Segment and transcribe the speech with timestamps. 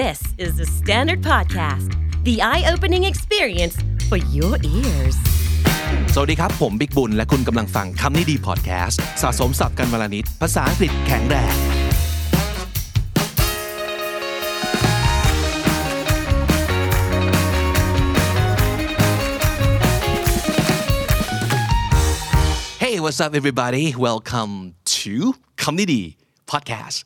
[0.00, 1.90] This is the Standard Podcast.
[2.24, 3.76] The eye-opening experience
[4.08, 5.16] for your ears.
[6.14, 11.54] สวัสดีครับ ผมบิ๊กบุญ และคุณกำลังฟังคำนี้ดีพอดแคสต์สะสมสับกันวลนิด ภาษาอังกฤษแข็งแรง
[22.82, 24.54] Hey what's up everybody welcome
[24.96, 25.14] to
[25.62, 26.02] คำนี้ดี
[26.50, 26.98] podcast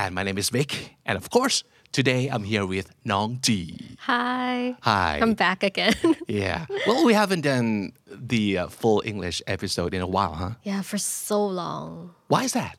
[0.00, 0.70] and my name is Big
[1.08, 1.58] and of course
[1.92, 3.96] Today I'm here with Nong Ji.
[4.00, 4.76] Hi.
[4.82, 5.18] Hi.
[5.22, 5.94] I'm back again.
[6.28, 6.66] yeah.
[6.86, 10.50] Well, we haven't done the uh, full English episode in a while, huh?
[10.62, 12.14] Yeah, for so long.
[12.28, 12.76] Why is that?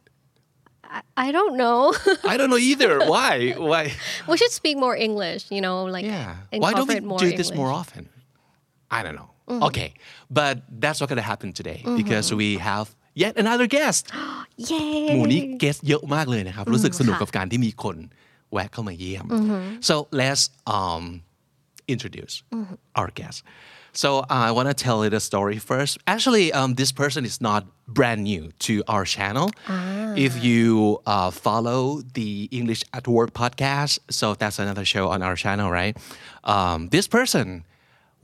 [0.83, 1.93] I, I don't know.
[2.23, 2.99] I don't know either.
[2.99, 3.55] Why?
[3.57, 3.93] Why?
[4.27, 6.35] We should speak more English, you know, like yeah.
[6.53, 8.09] Why don't we do this more often?
[8.91, 9.31] I don't know.
[9.47, 9.63] Mm.
[9.67, 9.93] Okay.
[10.29, 11.97] But that's not going to happen today mm-hmm.
[11.97, 14.03] because we have yet another guest
[15.13, 17.95] หมู่นี้เกสเยอะมากเลยนะครับ รู้สึกสนุกกับการที่มีคน
[18.52, 19.26] แวะเข้ามาเยี่ยม
[19.88, 20.42] so let's
[20.76, 21.04] um,
[21.94, 22.34] introduce
[22.98, 23.38] our guest
[24.02, 27.36] so uh, I want to tell it a story first actually um, this person is
[27.48, 27.60] not
[27.98, 29.46] brand new to our channel
[30.26, 30.62] if you
[31.14, 31.80] uh, follow
[32.18, 35.94] the English at Work podcast so that's another show on our channel right
[36.54, 37.46] um, this person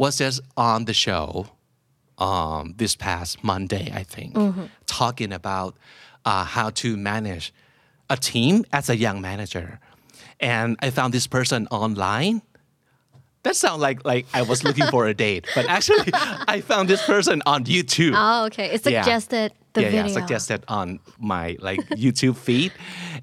[0.02, 0.38] was just
[0.70, 1.26] on the show
[2.28, 4.30] um, this past Monday, I think,
[4.86, 5.72] talking about
[6.30, 7.46] uh, how to manage
[8.14, 9.68] a team as a young manager.
[10.39, 12.41] And I found this person online.
[13.43, 16.09] That sounds like like I was looking for a date, but actually
[16.47, 18.13] I found this person on YouTube.
[18.15, 18.65] Oh, okay.
[18.73, 19.03] It Yeah.
[19.03, 20.05] suggested the yeah, video.
[20.07, 22.71] yeah, suggested on my like YouTube feed,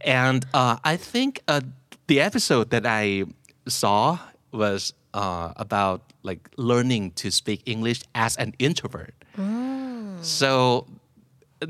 [0.04, 1.60] and uh, I think uh,
[2.06, 3.24] the episode that I
[3.66, 4.18] saw
[4.52, 9.14] was uh, about like learning to speak English as an introvert.
[10.20, 10.86] So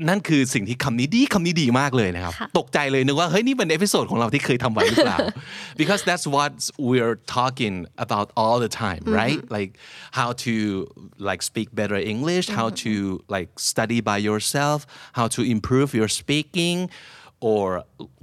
[0.09, 5.19] นั่นคือสิ่งที่คำนี้ดีคำนี้ดีมากเลยนะครับ ตกใจเลยนึกว่า เฮ้ย นี่เป็นเอพิโซดของเราที่เคยทำไว้หรือเปล่า
[5.81, 6.51] because that's what
[6.89, 9.71] we're talking about all the time right like
[10.19, 10.53] how to
[11.29, 12.91] like speak better English how to
[13.35, 14.79] like study by yourself
[15.19, 16.77] how to improve your speaking
[17.51, 17.65] or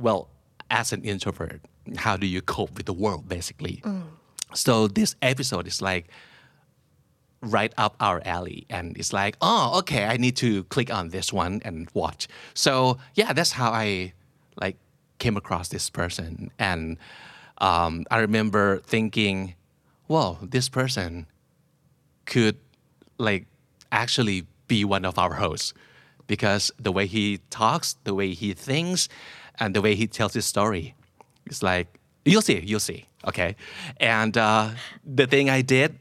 [0.07, 0.21] well
[0.81, 1.61] as an introvert
[2.07, 3.77] how do you cope with the world basically
[4.65, 6.05] so this episode is like
[7.43, 11.33] right up our alley and it's like oh okay i need to click on this
[11.33, 12.29] one and watch.
[12.55, 14.13] So yeah that's how i
[14.61, 14.77] like
[15.19, 16.51] came across this person.
[16.59, 16.99] And
[17.59, 19.55] um, i remember thinking
[20.09, 21.27] well this person
[22.27, 22.57] could
[23.19, 23.47] like
[23.91, 25.73] actually be one of our hosts.
[26.27, 29.09] Because the way he talks the way he thinks
[29.59, 30.95] and the way he tells his story
[31.47, 33.57] it's like you'll see you'll see okay?
[33.97, 34.71] And uh,
[35.05, 35.99] the thing i did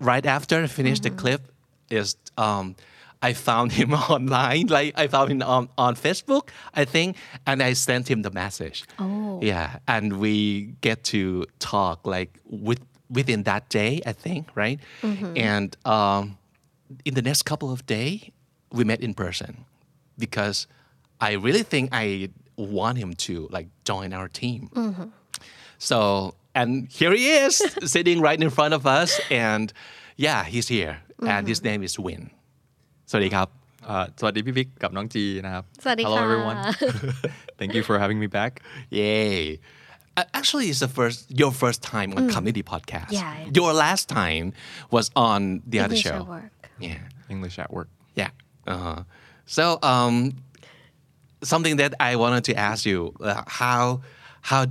[0.00, 1.52] right after I finished the clip
[1.90, 2.76] is um,
[3.22, 7.16] I found him online like I found him on, on Facebook I think
[7.46, 8.84] and I sent him the message.
[8.98, 9.38] Oh.
[9.42, 14.80] yeah and we get to talk like with within that day I think right?
[15.36, 16.38] And um,
[17.04, 18.30] in the next couple of days
[18.72, 19.64] we met in person
[20.18, 20.66] because
[21.20, 24.70] I really think I want him to like join our team.
[25.78, 29.20] So, and here he is sitting right in front of us.
[29.30, 29.72] And
[30.16, 30.98] yeah he's here.
[31.20, 31.28] Mm-hmm.
[31.28, 31.68] and his mm-hmm.
[31.68, 32.22] name is Win.
[33.10, 33.48] สวัสดีครับ
[33.92, 35.64] uh, สวัสดีพี่บิ๊กกับน้องจีนะครับ
[36.06, 36.58] Hello everyone.
[37.58, 38.52] Thank you for having me back.
[38.98, 39.38] Yay.
[40.18, 42.32] Uh, actually it's the first your first time on mm.
[42.32, 43.10] คำนี้ดี podcast.
[43.20, 44.46] Yeah, your last time
[44.94, 45.40] was on
[45.72, 46.18] the other show.
[46.22, 46.54] at work.
[46.88, 47.34] yeah.
[47.34, 47.88] English at work.
[48.20, 48.30] Yeah.
[48.74, 49.00] Uh-huh.
[49.56, 50.14] so um
[51.52, 53.82] something that I wanted to ask you uh, how
[54.50, 54.62] how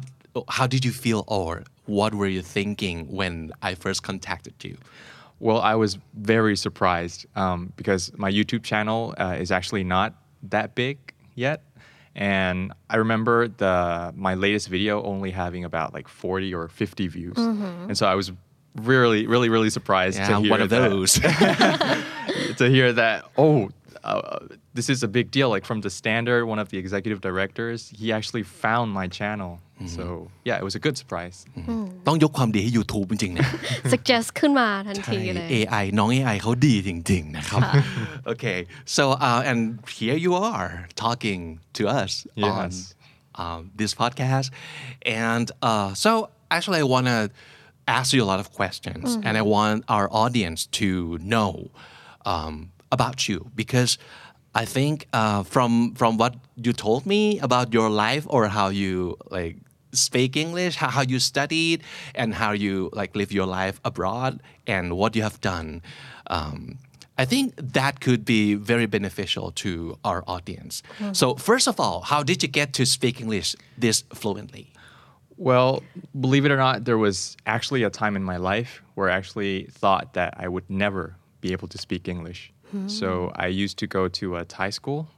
[0.47, 4.78] how did you feel, or what were you thinking when I first contacted you?
[5.40, 10.13] Well I was very surprised um, because my YouTube channel uh, is actually not
[10.44, 10.97] that big
[11.35, 11.63] yet
[12.16, 17.38] and I remember the my latest video only having about like 40 or 50 views
[17.38, 18.31] and so I was
[18.75, 21.13] really really really surprised to Yeah, hear one of that- those.
[22.57, 23.69] to hear that oh
[24.11, 24.39] uh,
[24.78, 28.06] this is a big deal like from the standard one of the executive directors he
[28.19, 29.53] actually found my channel
[29.97, 30.05] so
[30.49, 31.37] yeah it was a good surprise
[32.07, 33.48] ต้องยกความดีให้ YouTube จริงๆนะ
[33.95, 37.63] suggest ขึ้นมาทัน ใช่ ทีเลย AI น้อง AI เขาดีจริงๆนะครับ
[38.33, 38.59] okay
[38.97, 39.59] so uh, and
[39.98, 40.72] here you are
[41.04, 41.41] talking
[41.78, 42.13] to us
[42.51, 42.75] on Yes.
[43.42, 44.48] um, this podcast
[45.27, 46.10] and uh, so
[46.57, 47.19] actually I want to
[47.98, 50.89] ask you a lot of questions and I want our audience to
[51.33, 51.51] know
[52.33, 52.54] um,
[52.91, 53.97] about you because
[54.56, 59.18] I think uh, from from what you told me about your life or how you
[59.30, 59.58] like
[59.91, 61.84] speak English, how, how you studied,
[62.16, 65.82] and how you like live your life abroad, and what you have done.
[66.28, 66.78] Um,
[67.18, 70.82] I think that could be very beneficial to our audience.
[71.12, 74.72] So first of all, how did you get to speak English this fluently?
[75.35, 75.84] Well,
[76.18, 79.68] believe it or not, there was actually a time in my life where I actually
[79.72, 82.53] thought that I would never be able to speak English.
[82.88, 85.10] So I used to go to a Thai school,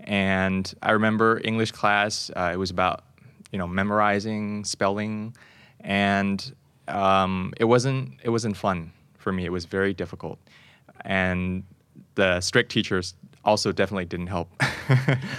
[0.00, 2.30] and I remember English class.
[2.34, 3.04] Uh, it was about
[3.50, 5.34] you know memorizing, spelling,
[5.80, 6.54] and
[6.88, 9.44] um, it wasn't it wasn't fun for me.
[9.44, 10.38] It was very difficult,
[11.04, 11.64] and
[12.14, 14.50] the strict teachers also definitely didn't help.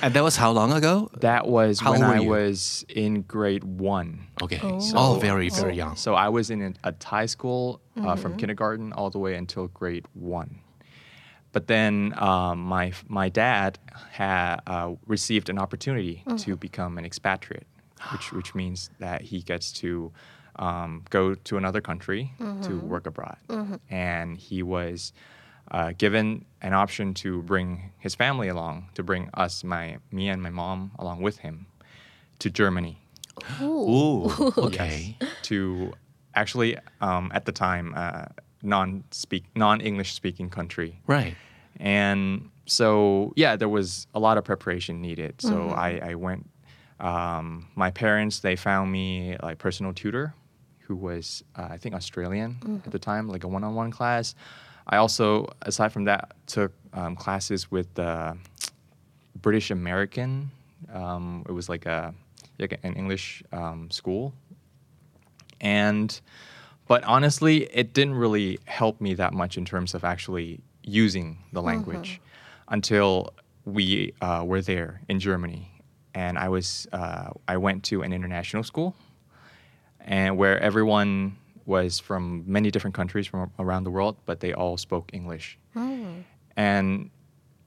[0.01, 1.09] And that was how long ago?
[1.21, 2.29] that was How when I you?
[2.29, 4.27] was in grade one.
[4.41, 4.59] Okay.
[4.63, 4.91] Oh.
[4.95, 5.95] Oh, very, very young.
[5.95, 9.67] So I was in a, a Thai school uh, from kindergarten all the way until
[9.67, 10.59] grade one.
[11.53, 13.79] But then um, my my dad
[14.11, 17.67] had uh, received an opportunity to become an expatriate,
[18.11, 20.11] which which means that he gets to
[20.57, 22.33] um, go to another country
[22.63, 23.37] to work abroad,
[23.89, 25.13] and he was.
[25.71, 30.43] Uh, given an option to bring his family along, to bring us, my me and
[30.43, 31.65] my mom along with him,
[32.37, 33.01] to Germany
[33.61, 34.29] Ooh.
[34.57, 35.17] Okay.
[35.43, 35.93] to
[36.35, 38.25] actually um, at the time uh,
[38.63, 41.35] non speak non English speaking country, Right.
[41.79, 45.41] and so yeah, there was a lot of preparation needed.
[45.41, 46.49] So I, I went.
[46.99, 50.33] Um, my parents they found me like personal tutor,
[50.87, 54.33] who was uh, I think Australian at the time, like a one on one class.
[54.87, 58.37] I also aside from that took um, classes with the
[59.41, 60.51] British American.
[60.93, 62.13] Um, it was like a
[62.59, 64.33] like an English um, school,
[65.61, 66.19] and
[66.87, 71.61] but honestly, it didn't really help me that much in terms of actually using the
[71.61, 72.19] language
[72.67, 73.33] until
[73.65, 75.71] we uh, were there in Germany,
[76.13, 78.95] and I was uh, I went to an international school,
[80.01, 84.77] and where everyone was from many different countries from around the world, but they all
[84.77, 85.57] spoke English,
[86.57, 87.09] and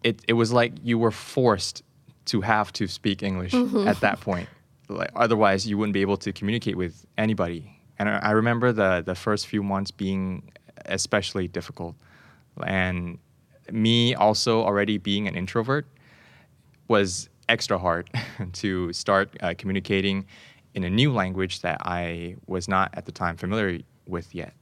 [0.03, 1.83] it it was like you were forced
[2.27, 4.49] to have to speak English at that point.
[4.89, 7.73] Like, otherwise, you wouldn't be able to communicate with anybody.
[7.99, 10.53] And I remember the the first few months being
[10.87, 11.95] especially difficult,
[12.63, 13.19] and
[13.71, 15.87] me also already being an introvert
[16.89, 18.11] was extra hard
[18.53, 20.27] to start uh, communicating
[20.75, 24.53] in a new language that I was not at the time familiar with yet.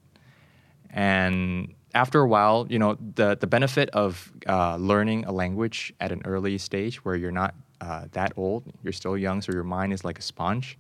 [0.90, 6.12] And after a while, you know, the, the benefit of uh, learning a language at
[6.12, 7.54] an early stage where you're not
[7.84, 10.78] uh, that old, you're still young, so your mind is like a sponge.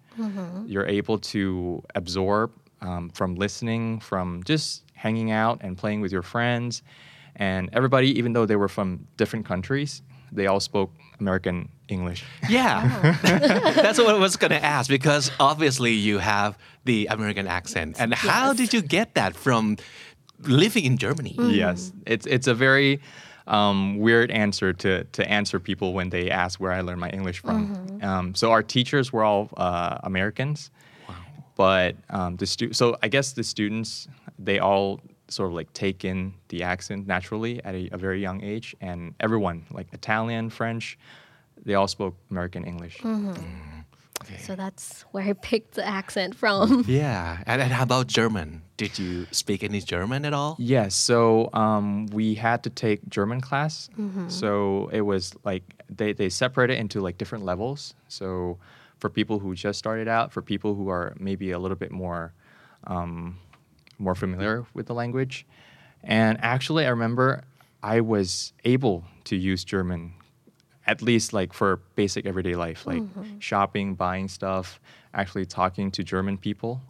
[0.66, 6.22] You're able to absorb um, from listening, from just hanging out and playing with your
[6.22, 6.82] friends.
[7.36, 10.02] And everybody, even though they were from different countries,
[10.32, 10.90] they all spoke
[11.20, 12.24] American English.
[12.48, 13.16] Yeah.
[13.74, 17.96] That's what I was going to ask because obviously you have the American accent.
[17.98, 19.76] And how did you get that from
[20.40, 21.34] living in Germany?
[21.38, 23.00] Yes, it's it's a very
[23.46, 27.40] um, weird answer to to answer people when they ask where I learned my English
[27.40, 27.98] from.
[28.02, 30.70] Um, so our teachers were all uh, Americans,
[31.56, 34.08] but um, the stu- so I guess the students
[34.38, 38.42] they all sort of like take in the accent naturally at a, a very young
[38.42, 40.98] age, and everyone like Italian, French,
[41.64, 43.00] they all spoke American English.
[44.38, 46.84] So that's where I picked the accent from.
[46.88, 47.42] Yeah.
[47.46, 48.62] And, and how about German?
[48.76, 50.56] Did you speak any German at all?
[50.58, 50.94] Yes.
[50.94, 53.88] So um, we had to take German class.
[54.28, 57.94] So it was like they, they separate it into like different levels.
[58.08, 58.58] So
[58.98, 62.32] for people who just started out, for people who are maybe a little bit more
[62.86, 63.38] um,
[63.98, 65.46] more familiar with the language.
[66.02, 67.44] And actually, I remember
[67.82, 70.14] I was able to use German
[70.86, 73.02] at least like for basic everyday life, like
[73.38, 74.80] shopping, buying stuff,
[75.14, 76.80] actually talking to German people.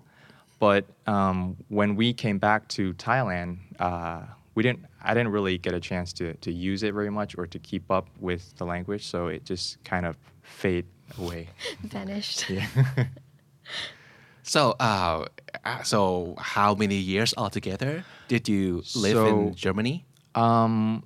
[0.59, 4.23] But um, when we came back to Thailand, uh,
[4.55, 4.87] we didn't.
[5.03, 7.91] I didn't really get a chance to to use it very much or to keep
[7.91, 10.87] up with the language, so it just kind of fade
[11.19, 11.49] away.
[11.83, 12.49] Vanished.
[12.51, 12.67] Yeah.
[14.47, 15.25] So, uh,
[15.65, 20.05] uh, so how many years altogether did you live So- in Germany?
[20.35, 21.05] Um,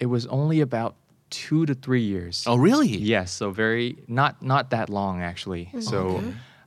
[0.00, 0.94] it was only about
[1.30, 2.44] two to three years.
[2.46, 2.88] Oh, really?
[2.88, 5.70] Yes, so very not not that long actually.
[5.80, 6.22] So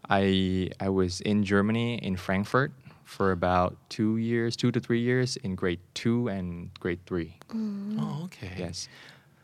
[0.10, 2.72] I I was in Germany in Frankfurt
[3.04, 7.36] for about two years, two to three years in grade two and grade three.
[7.54, 8.54] Oh, okay.
[8.58, 8.88] Yes.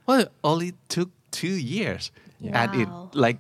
[0.06, 3.40] Well, it only took two years, and it like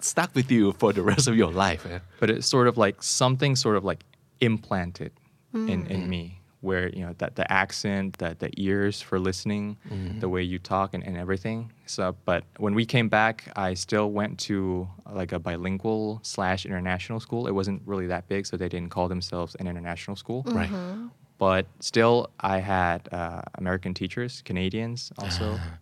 [0.00, 1.84] stuck with you for the rest of your life.
[1.86, 1.98] eh?
[2.20, 4.04] But it's sort of like something sort of like
[4.40, 5.12] implanted
[5.54, 10.18] in, in me where you know that the accent, the the ears for listening, mm-hmm.
[10.20, 11.72] the way you talk and, and everything.
[11.86, 17.20] So but when we came back I still went to like a bilingual slash international
[17.20, 17.46] school.
[17.46, 20.44] It wasn't really that big, so they didn't call themselves an international school.
[20.44, 20.56] Mm-hmm.
[20.56, 21.10] Right.
[21.38, 25.56] But still I had uh, American teachers, Canadians also.
[25.58, 25.78] Ah.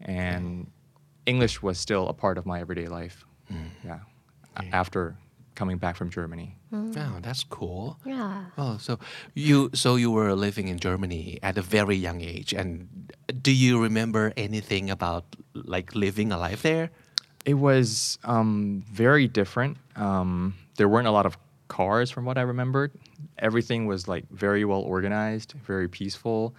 [0.00, 0.66] and
[1.26, 3.24] English was still a part of my everyday life.
[3.52, 3.68] Mm.
[3.84, 3.98] Yeah.
[4.56, 5.16] a- After
[5.54, 6.56] coming back from Germany.
[6.72, 7.98] Oh, that's cool.
[8.04, 8.44] Yeah.
[8.58, 8.98] Oh, so
[9.34, 13.80] you so you were living in Germany at a very young age, and do you
[13.82, 16.90] remember anything about like living a life there?
[17.44, 19.76] It was um, very different.
[19.96, 21.36] Um, there weren't a lot of
[21.68, 22.92] cars, from what I remembered.
[23.38, 26.54] Everything was like very well organized, very peaceful.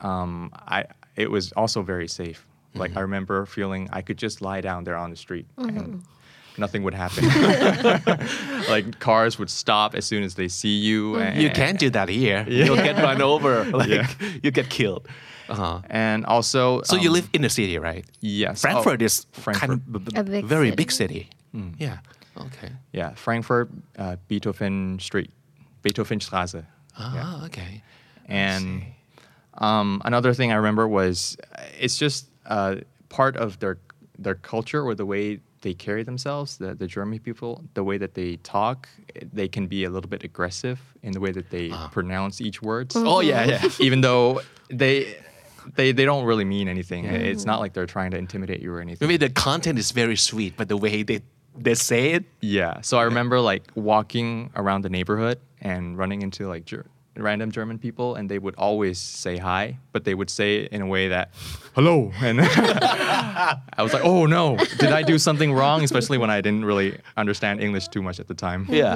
[0.00, 0.84] Um, I
[1.16, 2.46] it was also very safe.
[2.74, 6.04] Like I remember feeling I could just lie down there on the street and
[6.58, 7.24] nothing would happen.
[8.68, 11.16] like cars would stop as soon as they see you.
[11.16, 12.44] And, You can't do that here.
[12.48, 13.64] You'll get run over.
[13.64, 14.06] Like
[14.42, 15.08] you get killed.
[15.48, 15.80] Uh-huh.
[15.90, 18.04] And also, So you um, live in the city, right?
[18.20, 18.60] Yes.
[18.60, 20.76] Frankfurt Oh, is kind of b- b- A big very city.
[20.76, 21.30] big city.
[21.78, 21.98] Yeah.
[22.36, 22.70] Okay.
[22.92, 25.30] Yeah, Frankfurt, uh, Beethoven Street,
[25.82, 26.64] Beethovenstraße.
[26.96, 27.82] Ah, okay.
[28.26, 28.84] And
[29.58, 32.76] um, another thing I remember was uh, it's just uh,
[33.08, 33.78] part of their
[34.18, 36.56] their culture or the way they carry themselves.
[36.56, 38.88] The the German people, the way that they talk,
[39.32, 41.88] they can be a little bit aggressive in the way that they ah.
[41.92, 42.92] pronounce each word.
[42.94, 43.68] Oh, oh yeah, yeah.
[43.78, 45.16] Even though they.
[45.76, 47.04] They, they don't really mean anything.
[47.04, 49.06] It's not like they're trying to intimidate you or anything.
[49.06, 51.20] Maybe the content is very sweet, but the way they
[51.56, 52.24] they say it.
[52.40, 52.80] Yeah.
[52.80, 56.86] So I remember like walking around the neighborhood and running into like ger-
[57.16, 60.82] random German people, and they would always say hi, but they would say it in
[60.82, 61.30] a way that,
[61.74, 62.12] hello.
[62.20, 65.82] And I was like, oh no, did I do something wrong?
[65.82, 68.66] Especially when I didn't really understand English too much at the time.
[68.68, 68.94] Yeah.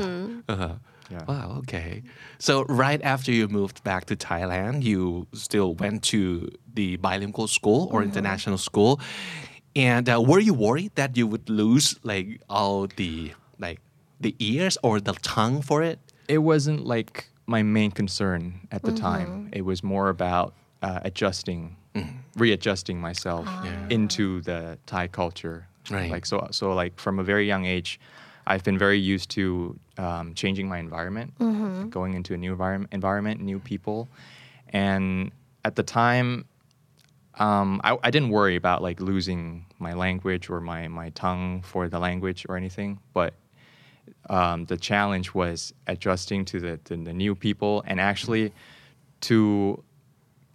[0.49, 0.75] Uh-huh.
[1.11, 1.25] Yeah.
[1.29, 1.57] Wow.
[1.59, 2.03] Okay.
[2.39, 7.89] So right after you moved back to Thailand, you still went to the bilingual school
[7.93, 9.01] or international school,
[9.77, 13.81] and uh, were you worried that you would lose like all the like
[14.21, 15.99] the ears or the tongue for it?
[16.27, 19.51] It wasn't like my main concern at the time.
[19.53, 21.77] It was more about uh, adjusting,
[22.37, 23.47] readjusting myself
[23.91, 25.67] into the Thai culture.
[25.91, 26.11] Right.
[26.11, 28.01] Like so, so like from a very young age,
[28.47, 31.35] I've been very used to um, changing my environment,
[31.91, 34.09] going into a new environment, environment, new people,
[34.71, 35.31] and
[35.65, 36.47] at the time,
[37.39, 41.89] um, I, I didn't worry about like losing my language or my, my tongue for
[41.89, 43.35] the language or anything, but
[44.31, 48.53] um, the challenge was adjusting to the, to the new people and actually
[49.23, 49.83] to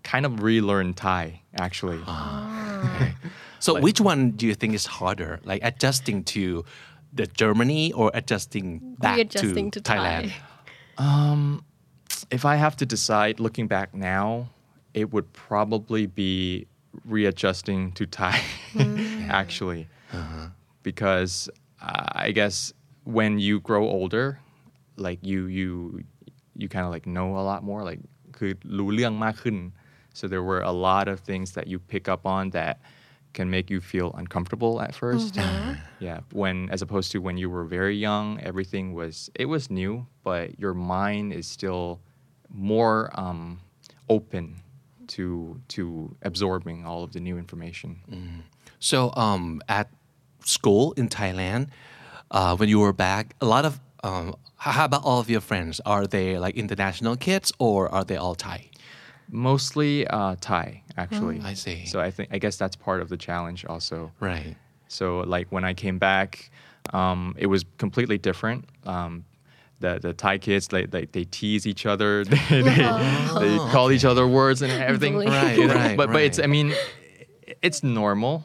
[0.03, 1.99] kind of relearn Thai actually.
[2.05, 2.81] Ah.
[2.83, 3.15] Ah.
[3.61, 6.63] So which one do you think is harder, like adjusting to
[7.11, 10.29] the Germany or adjusting back to, to Thailand?
[10.29, 10.33] Thai.
[10.97, 11.63] Um,
[12.29, 14.49] if I have to decide looking back now,
[14.93, 16.67] it would probably be
[17.05, 18.37] readjusting to Thai
[18.73, 19.27] hmm.
[19.29, 19.87] actually.
[20.11, 20.47] Uh-huh.
[20.83, 21.49] Because
[21.81, 22.73] uh, I guess
[23.04, 24.40] when you grow older,
[24.96, 25.68] like you you
[26.56, 28.00] you kind of like know a lot more like
[28.36, 29.56] คือรู้เรื่องมากขึ้น
[30.18, 32.74] so there were a lot of things that you pick up on that
[33.36, 35.32] can make you feel uncomfortable at 1st
[36.06, 39.92] yeah when as opposed to when you were very young everything was it was new
[40.28, 41.86] but your mind is still
[42.72, 43.40] more um,
[44.16, 44.44] open
[45.14, 45.26] to
[45.74, 45.82] to
[46.30, 47.90] absorbing all of the new information
[48.90, 49.44] So um,
[49.78, 49.86] at
[50.56, 51.64] school in Thailand,
[52.31, 55.79] uh, when you were back, a lot of um, how about all of your friends?
[55.85, 58.65] Are they like international kids or are they all Thai?
[59.31, 61.85] mostly uh, Thai actually I see.
[61.85, 64.55] so I think I guess that's part of the challenge also Right.
[64.87, 66.49] So like when I came back,
[66.93, 68.65] um, it was completely different.
[68.85, 69.25] Um,
[69.81, 74.03] the the Thai kids they they, they tease each other, they, they, they call each
[74.03, 75.13] other words and everything.
[75.13, 75.27] Bully.
[75.27, 76.39] Right, You know, right, But but it's.
[76.39, 76.73] I mean,
[77.61, 78.39] it's normal.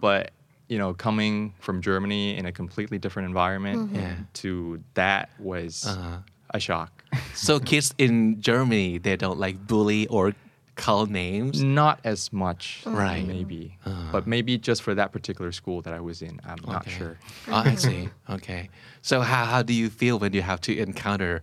[0.00, 0.32] But
[0.72, 3.96] you know, coming from Germany in a completely different environment mm-hmm.
[3.96, 4.14] Yeah.
[4.40, 6.18] to that was uh-huh.
[6.50, 7.04] a shock.
[7.34, 10.34] So kids in Germany, they don't like bully or
[10.76, 11.62] call names.
[11.62, 12.96] Not as much, mm-hmm.
[12.96, 13.26] Right.
[13.26, 14.12] Maybe, uh-huh.
[14.12, 17.18] but maybe just for that particular school that I was in, I'm not sure.
[17.48, 18.08] Oh, I see.
[18.30, 18.70] Okay.
[19.02, 21.42] So how, how do you feel when you have to encounter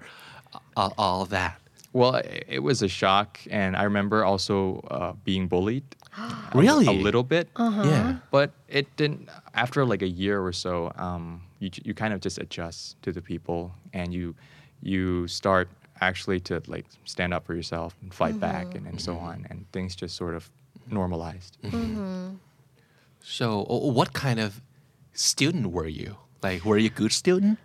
[0.75, 1.61] all, all that?
[1.91, 5.83] Well, it was a shock, and I remember also uh, being bullied.
[6.53, 6.87] Really?
[6.87, 7.47] A little bit.
[7.57, 8.17] Yeah.
[8.31, 9.29] But it didn't.
[9.53, 13.21] After like a year or so, um, you you kind of just adjust to the
[13.21, 14.35] people, and you
[14.81, 15.69] you start
[16.01, 19.65] actually to like stand up for yourself and fight back, and, and so on, and
[19.71, 20.49] things just sort of
[20.89, 21.57] normalized.
[23.21, 24.61] So uh, what kind of
[25.13, 26.17] student were you?
[26.41, 27.59] Like, were you a good student?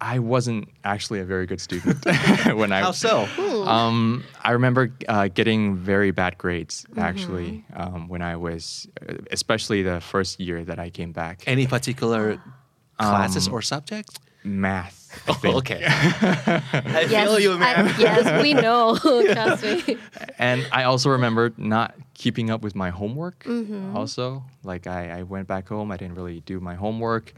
[0.00, 2.04] I wasn't actually a very good student
[2.56, 3.26] when I How so?
[3.66, 9.82] Um, I remember uh, getting very bad grades actually um, when I was, uh, especially
[9.82, 11.44] the first year that I came back.
[11.46, 12.38] Any particular
[12.98, 14.18] classes or subjects?
[14.46, 15.00] Math.
[15.26, 15.54] I think.
[15.56, 15.82] okay.
[15.86, 18.96] I Yes, feel you, I- yes, we know.
[18.98, 19.96] Trust me.
[20.38, 23.46] And I also remember not keeping up with my homework.
[23.94, 27.32] Also, like I, I went back home, I didn't really do my homework.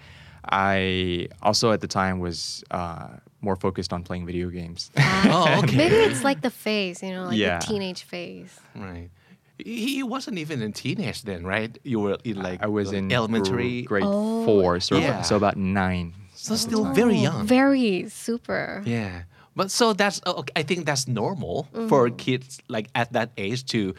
[0.49, 3.09] I also at the time was uh,
[3.41, 4.91] more focused on playing video games.
[5.29, 5.77] Oh, okay.
[5.77, 7.59] Maybe it's like the phase, you know, like Yeah.
[7.59, 8.59] the teenage phase.
[8.75, 9.11] Right.
[9.59, 11.77] He wasn't even a teenage then, right?
[11.83, 13.83] You were in like I was in elementary.
[13.83, 14.45] gr- grade Oh.
[14.45, 15.23] four, so, Yeah.
[15.23, 16.13] so about nine.
[16.35, 17.47] So still very young.
[17.47, 18.83] Very super.
[18.85, 19.23] Yeah.
[19.57, 23.65] But so that's oh, okay, I think that's normal for kids like at that age
[23.73, 23.95] to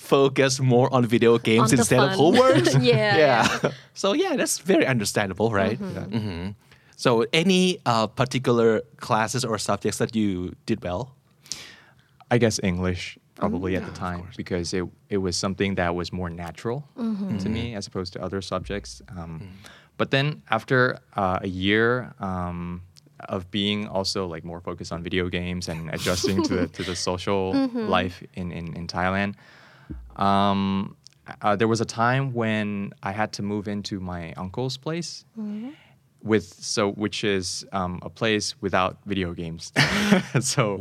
[0.00, 2.64] focus more on video games On the instead of homework.
[2.82, 3.70] Yeah, yeah.
[3.94, 5.78] So yeah, that's very understandable, right?
[5.78, 6.54] Mhm.
[6.96, 11.14] So any uh, particular classes or subjects that you did well?
[12.34, 16.12] I guess English probably Mm, at the time because it it was something that was
[16.12, 16.84] more natural
[17.42, 19.02] to me as opposed to other subjects.
[19.16, 19.40] Um,
[19.96, 20.78] But then after
[21.16, 22.80] uh, a year um,
[23.28, 26.94] of being also like more focused on video games and adjusting to the to the
[27.10, 27.52] social
[27.96, 29.34] life in in, in Thailand.
[30.20, 30.96] Um,
[31.42, 35.24] uh, there was a time when I had to move into my uncle's place,
[36.22, 39.72] with so which is um, a place without video games.
[40.40, 40.76] so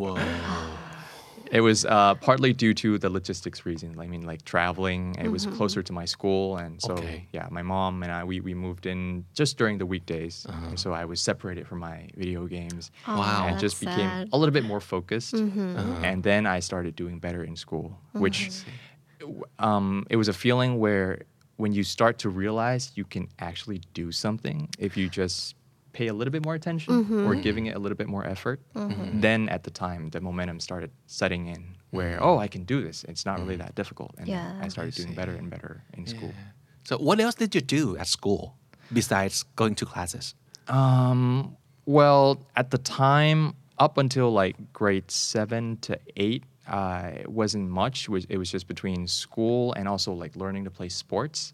[1.51, 3.97] it was uh, partly due to the logistics reasons.
[3.99, 5.15] I mean, like traveling.
[5.19, 7.27] It was closer to my school, and so Okay.
[7.31, 10.93] yeah, my mom and I we, we moved in just during the weekdays, and so
[10.93, 12.91] I was separated from my video games.
[13.07, 13.45] Wow.
[13.47, 14.29] and just that's became sad.
[14.33, 15.33] a little bit more focused.
[15.33, 18.49] And then I started doing better in school, which
[19.59, 21.21] um, it was a feeling where
[21.57, 25.55] when you start to realize you can actually do something if you just
[25.91, 26.93] pay a little bit more attention
[27.27, 28.59] or giving it a little bit more effort
[29.25, 33.03] then at the time the momentum started setting in where oh i can do this.
[33.11, 34.11] It's not really that difficult.
[34.19, 34.53] And Yeah.
[34.61, 36.33] i started doing better and better in school.
[36.87, 38.55] So what else did you do at school
[38.93, 40.35] besides going to classes?
[40.67, 43.55] Um, well, at the time,
[43.85, 47.96] up until like grade seven to eight, uh, it wasn't much.
[48.08, 51.52] It was, it was just between school and also like learning to play sports.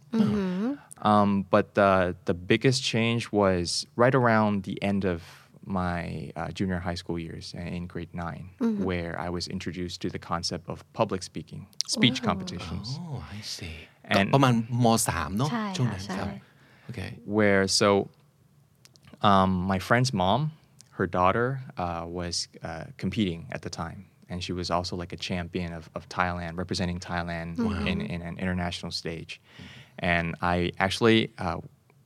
[1.02, 1.92] Um, but the
[2.30, 5.18] the biggest change was right around the end of
[5.64, 8.50] my uh, junior high school years uh, in grade 9
[8.88, 11.62] where I was introduced to the concept of public speaking,
[11.96, 12.86] speech competitions.
[13.00, 13.76] Oh, I see.
[14.04, 16.28] And- ประมาณมสามเนอะ ใช่ ช่วง ค่ะ นั้น ใช่ ครับ
[16.90, 17.10] Okay.
[17.36, 17.88] where so
[19.22, 20.40] um, my friend's mom,
[20.98, 22.34] her daughter, uh, was
[22.68, 26.57] uh, competing at the time, and she was also like a champion of, of Thailand,
[26.57, 29.41] representing Thailand in, in an international stage.
[29.99, 31.57] And I actually uh,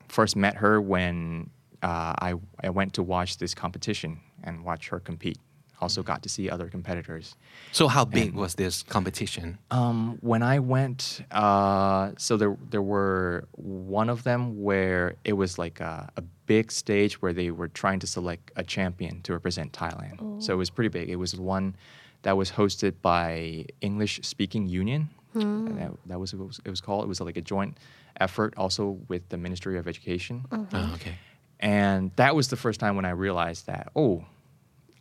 [0.08, 1.50] first met her when
[1.82, 5.38] uh, I, I went to watch this competition and watch her compete.
[5.82, 7.38] Also got to see other competitors.
[7.72, 9.58] So how big was this competition?
[9.72, 15.58] Um, when I went, uh, so there there were one of them where it was
[15.58, 19.72] like a, a big stage where they were trying to select a champion to represent
[19.72, 20.44] Thailand.
[20.44, 21.10] So it was pretty big.
[21.10, 21.78] It was one
[22.24, 25.10] that was hosted by English Speaking Union.
[25.34, 27.04] And That, that was what it was called.
[27.06, 27.78] It was like a joint
[28.20, 30.46] effort also with the Ministry of Education.
[30.52, 31.16] Oh, okay.
[31.60, 34.26] And that was the first time when I realized that oh,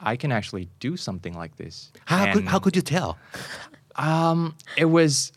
[0.01, 1.93] I can actually do something like this.
[2.05, 3.19] How could, how could you tell?
[3.97, 5.33] um, it was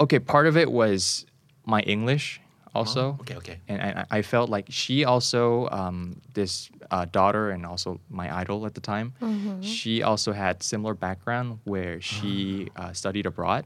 [0.00, 0.18] okay.
[0.18, 1.26] Part of it was
[1.64, 2.40] my English
[2.74, 3.16] also.
[3.18, 3.60] Oh, okay, okay.
[3.68, 8.66] And I, I felt like she also, um, this uh, daughter and also my idol
[8.66, 9.12] at the time,
[9.62, 13.64] she also had similar background where she uh, studied abroad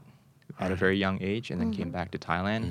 [0.59, 2.63] at a very young age and then came back to Thailand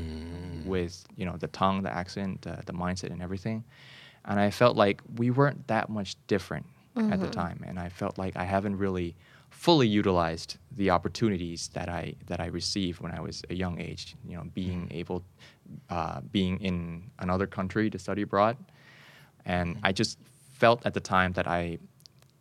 [0.66, 3.64] with you know the tongue, the accent, uh, the mindset, and everything.
[4.24, 6.66] And I felt like we weren't that much different
[7.12, 9.14] at the time, and I felt like I haven't really
[9.50, 14.16] fully utilized the opportunities that I that I received when I was a young age.
[14.28, 15.22] You know, being able,
[15.90, 18.56] uh, being in another country to study abroad,
[19.44, 20.18] and I just
[20.52, 21.78] felt at the time that I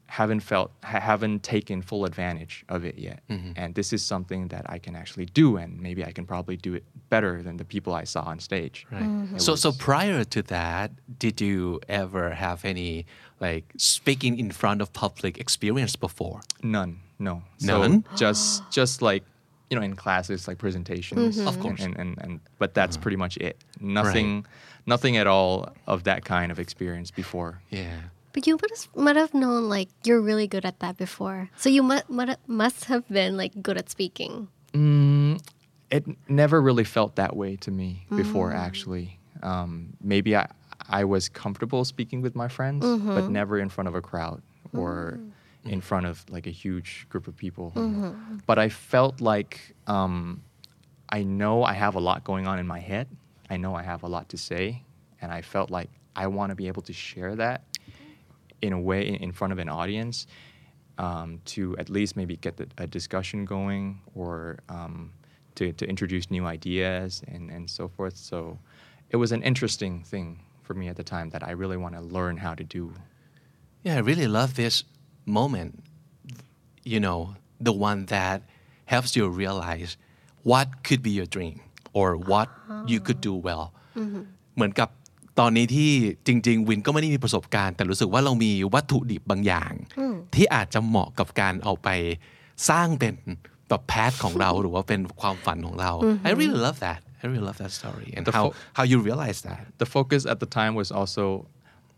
[0.10, 3.20] haven't felt ha- haven't taken full advantage of it yet
[3.58, 6.74] and this is something that i can actually do and maybe i can probably do
[6.74, 9.04] it better than the people i saw on stage Right.
[9.04, 9.38] Mm-hmm.
[9.38, 13.06] So so prior to that, did you ever have any
[13.42, 16.40] like speaking in front of public experience before?
[16.64, 18.04] none no None?
[18.12, 19.24] so just just like
[19.70, 21.48] you know in classes like presentations mm-hmm.
[21.48, 21.82] Of course.
[21.82, 23.04] and, and, and but that's uh-huh.
[23.04, 23.58] pretty much it.
[23.80, 24.46] Nothing
[24.86, 27.62] nothing at all of that kind of experience before.
[27.70, 27.98] Yeah.
[28.34, 31.50] But you must might have known like you're really good at that before.
[31.58, 32.06] So you must
[32.48, 34.48] must have been like good at speaking.
[34.74, 35.42] Mm,
[35.90, 38.58] it never really felt that way to me before mm.
[38.58, 39.20] actually.
[39.44, 40.48] Um, maybe I,
[40.90, 43.32] I was comfortable speaking with my friends but mm-hmm.
[43.32, 44.42] never in front of a crowd
[44.74, 45.32] or mm.
[45.70, 47.72] In front of like a huge group of people
[48.46, 50.42] but i felt like um,
[51.10, 53.08] i know i have a lot going on in my head
[53.50, 54.84] i know i have a lot to say
[55.22, 57.64] and i felt like i want to be able to share that
[58.62, 60.28] in a way in, in front of an audience
[60.98, 65.12] um, to at least maybe get the, a discussion going or um,
[65.56, 68.16] to, to introduce new ideas and, and so forth.
[68.16, 68.58] So
[69.10, 72.02] it was an interesting thing for me at the time that I really want to
[72.02, 72.94] learn how to do.
[73.84, 74.84] Yeah, I really love this
[75.39, 75.73] moment.
[76.93, 77.19] You know,
[77.69, 78.39] the one that
[78.93, 79.91] helps you realize
[80.51, 81.57] what could be your dream
[81.99, 82.49] or what
[82.91, 83.65] you could do well.
[84.57, 84.89] เหมือนกับ
[85.41, 85.91] ตอนนี้ที่
[86.27, 89.73] จริง ๆ วินก็ไม่ได้มีประสบการณ์ แต่รู้สึกว่าเรามีวัตถุดิบบางอย่าง
[90.35, 91.89] ที่อาจจะเหมาะกับการเอาไป
[92.69, 93.15] สร้างเป็น
[93.69, 95.93] แบบแพทของเราหรือว่าเป็นความฝันของเรา
[96.29, 98.99] I really love that I really love that story and The how fo- how you
[99.09, 101.25] realize that The focus at the time was also,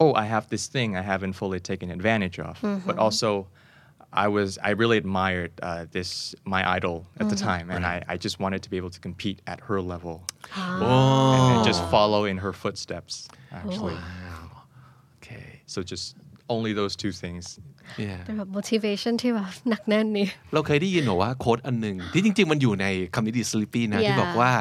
[0.01, 2.55] oh, I have this thing I haven't fully taken advantage of.
[2.87, 3.47] But also,
[4.13, 8.17] I was I really admired uh, this my idol at the time, and I, I
[8.17, 10.17] just wanted to be able to compete at her level
[10.55, 13.29] and, and just follow in her footsteps.
[13.53, 13.99] Actually,
[15.19, 16.17] okay so just
[16.49, 17.45] only those two things.
[18.05, 24.21] yeah เป็นแบบ motivation ที่แบบหนักแน่นนี่ เราเคยได้ยินหรอว่าโค้ดอันหนึ่งที่จริง ๆ มันอยู่ในคำนิดี Sleepy นะ ที่ Yeah.
[24.23, 24.53] บอกว่า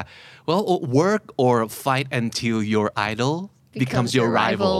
[0.48, 0.62] well
[1.02, 3.34] work or fight until your idol
[3.82, 4.76] becomes your rival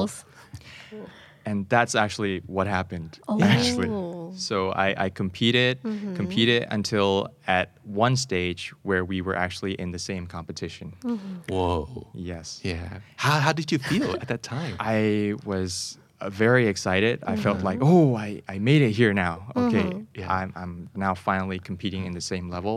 [1.50, 3.42] and that's actually what happened Oh.
[3.42, 3.90] actually.
[3.90, 4.32] Oh.
[4.36, 6.16] So I, I competed mm-hmm.
[6.16, 7.10] competed until
[7.48, 10.88] at one stage where we were actually in the same competition.
[11.04, 11.54] Mm-hmm.
[11.54, 12.08] Whoa.
[12.14, 12.48] Yes.
[12.64, 13.00] Yeah.
[13.24, 14.76] How how did you feel at that time?
[14.98, 17.16] I was uh, very excited.
[17.34, 17.66] I felt mm-hmm.
[17.70, 19.36] like oh I, I made it here now.
[19.56, 19.90] Okay
[20.22, 20.32] Yeah.
[20.38, 22.76] I'm, I'm now finally competing in the same level.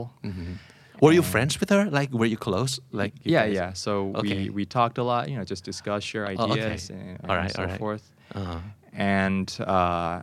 [1.03, 1.85] Were you um, friends with her?
[1.99, 2.81] Like were you close?
[3.01, 3.73] Like you yeah guys- yeah.
[3.75, 4.37] So Okay.
[4.45, 6.53] we, we talked a lot you know just discuss share Oh, okay.
[6.53, 7.79] ideas and, All and right, so all right.
[7.85, 8.05] forth
[8.40, 8.60] Uh-huh.
[8.94, 10.16] and uh,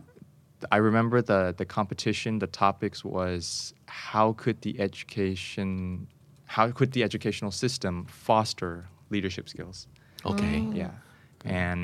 [0.75, 2.31] I remember the the competition.
[2.45, 3.73] The topics was
[4.09, 5.69] how could the education,
[6.55, 7.93] how could the educational system
[8.27, 8.71] foster
[9.13, 9.77] leadership skills?
[10.31, 10.93] okay Yeah,
[11.63, 11.83] and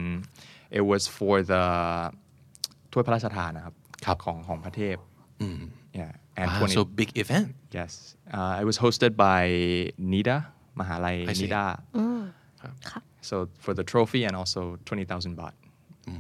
[0.78, 1.64] it was for the
[2.92, 4.96] ถ้วยพระราชทานนะครับ ครับ ของของพระเทพ
[6.00, 7.48] Yeah, and wow, 20 so big event
[7.78, 7.92] yes,
[8.38, 9.44] uh, it was hosted by
[10.14, 10.38] NIDA
[10.80, 11.42] มหาลัย I see.
[11.48, 11.64] NIDA.
[13.30, 15.54] So for the trophy and also 20,000 baht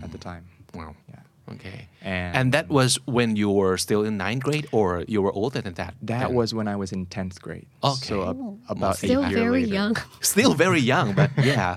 [0.03, 0.44] at the time.
[0.75, 1.53] wow Yeah.
[1.55, 5.33] okay And- and that was when you were still in ninth grade or you were
[5.33, 6.35] older than that That then?
[6.35, 7.66] was when I was in 10th grade.
[7.83, 8.07] Okay.
[8.09, 8.35] So uh,
[8.72, 9.75] about still years very later.
[9.79, 11.77] young still very young but yeah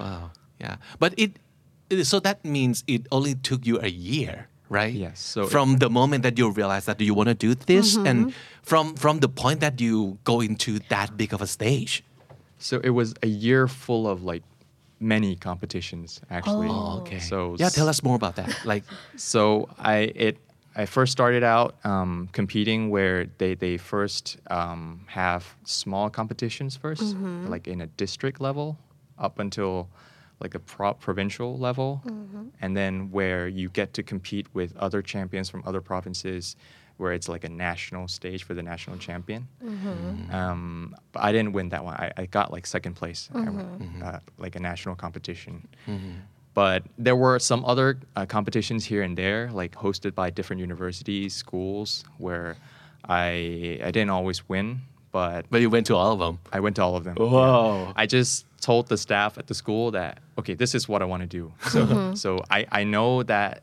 [0.00, 1.38] wow yeah but it
[1.90, 5.88] it- so that means it only took you a year right Yes, so- from the
[5.88, 8.32] moment that you realize that you want to do this and
[8.66, 12.02] from from the point that you go into that big of a stage
[12.58, 14.42] So it was a year full of like
[15.00, 16.68] many competitions actually.
[16.68, 17.18] Oh, okay.
[17.18, 18.64] So yeah tell us more about that.
[18.64, 18.84] like
[19.16, 20.38] So I it
[20.78, 27.48] I first started out um, competing where they they first um, have small competitions 1st
[27.48, 28.76] like in a district level,
[29.18, 29.88] up until
[30.40, 32.02] like a pro- provincial level,
[32.60, 36.56] and then where you get to compete with other champions from other provinces,
[36.98, 39.46] where it's like a national stage for the national champion.
[40.32, 41.94] Um, but I didn't win that one.
[41.94, 45.68] I, I got like second place, I won, uh, like a national competition.
[46.54, 51.34] But there were some other uh, competitions here and there, like hosted by different universities,
[51.34, 52.56] schools, where
[53.06, 54.80] I I didn't always win,
[55.12, 57.16] but but you went to all of them I went to all of them.
[57.16, 57.92] Whoa.
[57.94, 61.20] I just told the staff at the school that okay, this is what I want
[61.22, 61.52] to do.
[61.70, 63.62] So so I, I know that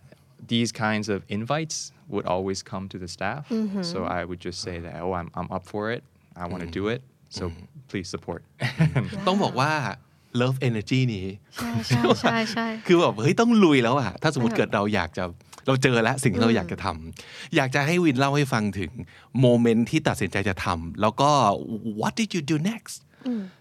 [0.53, 1.77] these kinds of invites
[2.13, 3.43] would always come to the staff.
[3.91, 6.03] So I would just say that oh I'm I'm up for it.
[6.41, 7.01] I want to do it.
[7.37, 7.43] So
[7.89, 8.41] please support.
[9.27, 9.71] ต้องบอกว่า
[10.41, 15.23] love energy นี้ใช่ใช่ใช่ใช่คือแบบเฮ้ยต้องลุยแล้วอะถ้าสมมติเกิดเราอยากจะ
[15.67, 18.91] เราเจอแล้วสิ่งที่เราอยากจะทำอยากจะให้วินเล่าให้ฟังถึง
[19.39, 21.31] โมเมนต์ที่ตัดสินใจจะทำแล้วก็
[21.99, 22.95] what did you do next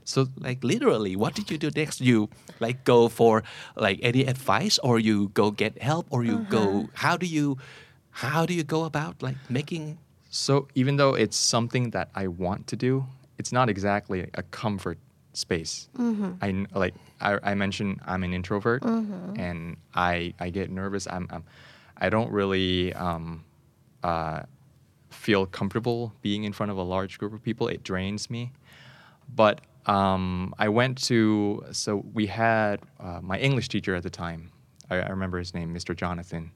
[0.05, 2.29] so like literally what did you do next you
[2.61, 3.42] like go for
[3.77, 7.57] like any advice or you go get help or you go how do you
[8.11, 9.98] how do you go about like making
[10.31, 13.05] So even though it's something that I want to do,
[13.38, 14.98] it's not exactly a comfort
[15.35, 15.88] space.
[16.40, 18.83] I like I, I mentioned I'm an introvert
[19.37, 21.05] and I I get nervous.
[21.07, 21.44] I'm, I'm
[22.05, 23.44] I don't really um,
[24.03, 24.40] uh,
[25.11, 27.68] feel comfortable being in front of a large group of people.
[27.68, 28.51] It drains me.
[29.35, 34.50] But um, I went to so we had uh, my English teacher at the time.
[34.90, 35.96] I, I remember his name, Mr.
[35.96, 36.52] Jonathan.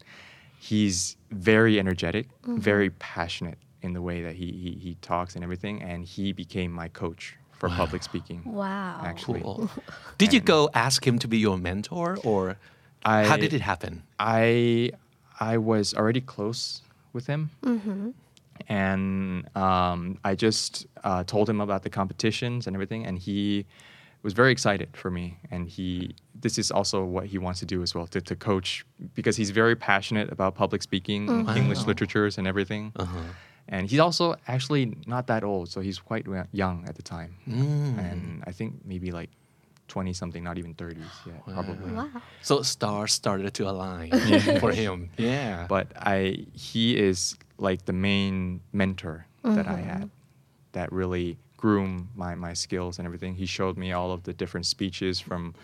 [0.59, 5.83] He's very energetic, very passionate in the way that he, he he talks and everything,
[5.83, 8.42] and he became my coach for public speaking.
[8.44, 9.00] Wow.
[9.05, 9.70] Actually, cool
[10.18, 12.57] did you go ask him to be your mentor or
[13.05, 14.90] I- how did it happen I
[15.40, 17.50] I was already close with him,
[18.69, 23.66] and um, I just uh, told him about the competitions and everything, and he
[24.23, 25.38] was very excited for me.
[25.51, 28.85] And he this is also what he wants to do as well to, to coach
[29.14, 32.92] because he's very passionate about public speaking, English literatures, and everything.
[33.69, 37.37] And he's also actually not that old, so he's quite young at the time,
[37.99, 39.31] and I think maybe like
[39.88, 41.92] 20 something, not even 30s yet, probably.
[41.92, 42.11] Wow.
[42.42, 44.11] So stars started to align
[44.61, 45.11] for him.
[45.16, 45.66] Yeah.
[45.68, 50.07] But I, he is like the main mentor that I had mm-hmm.
[50.72, 53.35] that really groomed my, my skills and everything.
[53.35, 55.55] He showed me all of the different speeches from,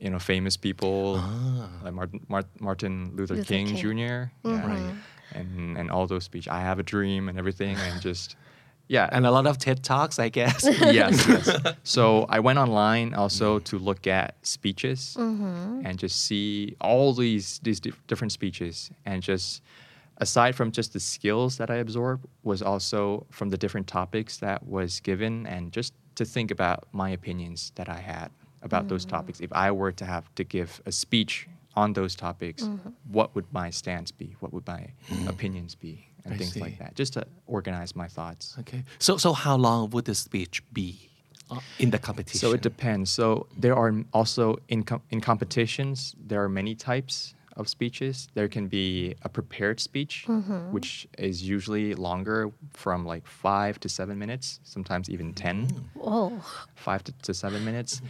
[0.00, 1.68] you know, famous people ah.
[1.84, 3.76] like Martin, Mart- Martin Luther, Luther King, King.
[3.76, 3.88] Jr.
[3.88, 4.48] Mm-hmm.
[4.48, 4.66] Yeah.
[4.66, 4.94] Right.
[5.32, 6.48] And, and all those speeches.
[6.48, 7.76] I have a dream and everything.
[7.76, 8.34] And just,
[8.90, 9.08] yeah.
[9.12, 10.64] and a lot of TED Talks, I guess.
[10.80, 11.56] yes, yes.
[11.84, 15.82] So I went online also to look at speeches mm-hmm.
[15.84, 19.62] and just see all these these dif- different speeches and just
[20.18, 24.66] aside from just the skills that I absorbed was also from the different topics that
[24.66, 28.30] was given and just to think about my opinions that I had
[28.62, 29.10] about those mm.
[29.10, 29.40] topics.
[29.40, 32.90] If I were to have to give a speech on those topics, mm-hmm.
[33.10, 34.36] what would my stance be?
[34.40, 35.28] What would my mm.
[35.28, 36.09] opinions be?
[36.24, 36.60] And I things see.
[36.60, 36.94] like that.
[36.94, 38.56] Just to organize my thoughts.
[38.60, 38.84] okay.
[38.98, 41.10] So so how long would the speech be
[41.50, 42.38] uh, in the competition?
[42.40, 43.10] So it depends.
[43.10, 48.28] So there are also in com- in competitions there are many types of speeches.
[48.34, 50.24] There can be a prepared speech,
[50.70, 55.68] which is usually longer, from like five to seven minutes, sometimes even ten,
[56.00, 56.30] Oh.
[56.74, 58.00] five to, to seven minutes.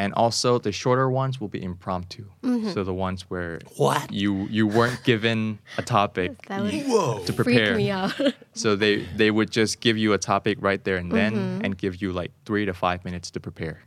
[0.00, 2.24] And also the shorter ones will be impromptu.
[2.72, 4.12] So the ones where What?
[4.12, 7.74] you you weren't given a topic That would you- to freak prepare.
[7.76, 8.14] me out.
[8.54, 11.64] So they they would just give you a topic right there and then Mm-hmm.
[11.64, 13.82] and give you like three to five minutes to prepare.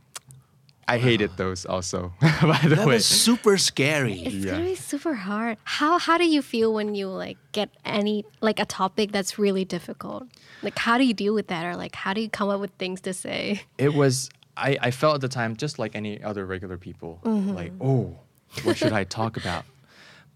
[0.88, 2.94] I hated those also, by the that way.
[2.94, 4.20] was super scary.
[4.20, 4.52] It's Yeah.
[4.52, 5.56] gonna be super hard.
[5.64, 9.64] How how do you feel when you like get any like a topic that's really
[9.64, 10.24] difficult?
[10.62, 12.72] Like how do you deal with that, or like how do you come up with
[12.78, 13.62] things to say?
[13.78, 17.20] It was I, I felt at the time just like any other regular people.
[17.24, 17.50] Mm-hmm.
[17.50, 18.18] Like, oh,
[18.64, 19.64] what should I talk about?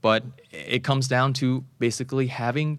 [0.03, 2.79] But it comes down to basically having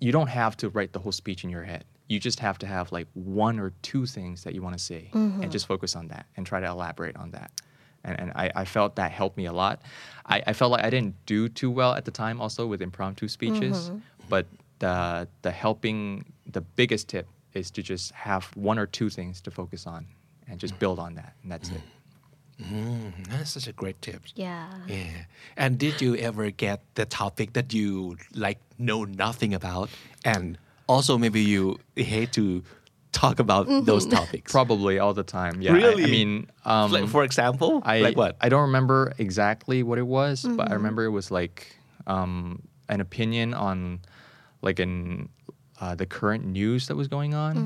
[0.00, 1.84] you don't have to write the whole speech in your head.
[2.08, 5.10] You just have to have like one or two things that you want to say
[5.12, 5.50] and mm-hmm.
[5.50, 7.50] just focus on that and try to elaborate on that.
[8.04, 9.82] And, and I, I felt that helped me a lot.
[10.26, 13.28] I, I felt like I didn't do too well at the time also with impromptu
[13.28, 13.98] speeches, mm-hmm.
[14.28, 14.46] but
[14.78, 19.50] the, the helping, the biggest tip is to just have one or two things to
[19.50, 20.06] focus on
[20.48, 21.34] and just build on that.
[21.42, 21.80] And that's it.
[22.62, 24.22] Mm, that's such a great tip.
[24.36, 24.68] Yeah.
[24.86, 25.24] Yeah.
[25.56, 29.90] And did you ever get the topic that you like know nothing about
[30.24, 32.62] and also maybe you hate to
[33.10, 34.52] talk about those topics?
[34.52, 35.60] Probably all the time.
[35.62, 35.74] Yeah.
[35.74, 38.36] I- I, mean, um, like for example, I like what?
[38.40, 41.74] I don't remember exactly what it was, but I remember it was like
[42.06, 44.00] um, an opinion on
[44.62, 45.28] like an
[45.80, 47.56] uh, the current news that was going on,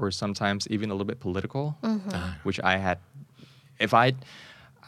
[0.00, 2.08] or sometimes even a little bit political, mm-hmm.
[2.12, 2.38] ah.
[2.42, 2.98] which I had.
[3.78, 4.12] If I,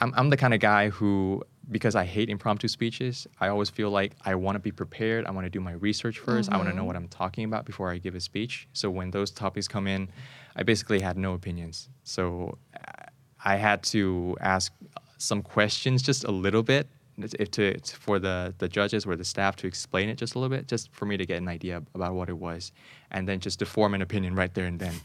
[0.01, 3.91] I'm, I'm the kind of guy who because I hate impromptu speeches, I always feel
[3.91, 5.27] like I want to be prepared.
[5.27, 6.87] I want to do my research 1st I want to know mm-hmm.
[6.87, 8.69] what I'm talking about before I give a speech.
[8.73, 10.09] So when those topics come in,
[10.57, 11.89] I basically had no opinions.
[12.03, 13.07] So uh,
[13.45, 14.73] I had to ask
[15.19, 19.57] some questions just a little bit if to, for the, the judges or the staff
[19.57, 22.15] to explain it just a little bit, just for me to get an idea about
[22.15, 22.73] what it was,
[23.11, 24.95] and then just to form an opinion right there and then.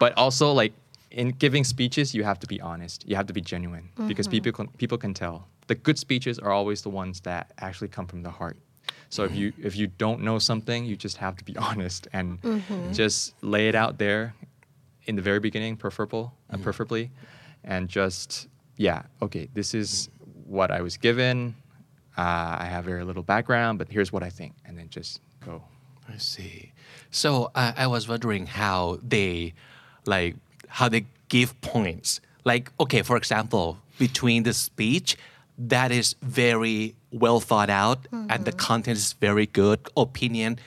[0.00, 0.72] But also like
[1.12, 3.08] in giving speeches, you have to be honest.
[3.08, 4.32] You have to be genuine because mm-hmm.
[4.32, 5.46] people can, people can tell.
[5.68, 8.56] The good speeches are always the ones that actually come from the heart.
[9.08, 12.42] So if you if you don't know something, you just have to be honest and
[12.42, 12.92] mm-hmm.
[12.92, 14.34] just lay it out there
[15.06, 16.62] in the very beginning, preferable, uh, mm.
[16.62, 17.10] preferably,
[17.62, 20.08] and just yeah, okay, this is
[20.46, 21.54] what I was given.
[22.16, 25.62] Uh, I have very little background, but here's what I think, and then just go.
[26.08, 26.72] I see.
[27.10, 29.54] So I I was wondering how they,
[30.06, 30.36] like,
[30.68, 32.20] how they give points.
[32.44, 35.16] Like, okay, for example, between the speech
[35.56, 40.58] that is very well thought out and the content is very good, opinion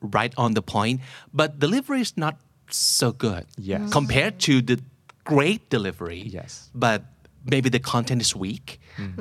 [0.00, 1.00] right on the point,
[1.34, 2.36] but delivery is not
[2.70, 3.44] so good.
[3.58, 3.90] Yes.
[3.92, 4.80] Compared to the
[5.24, 6.22] great delivery.
[6.22, 6.70] Yes.
[6.74, 7.02] But
[7.50, 8.80] maybe the content is weak.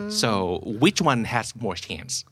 [0.10, 2.26] So which one has more chance?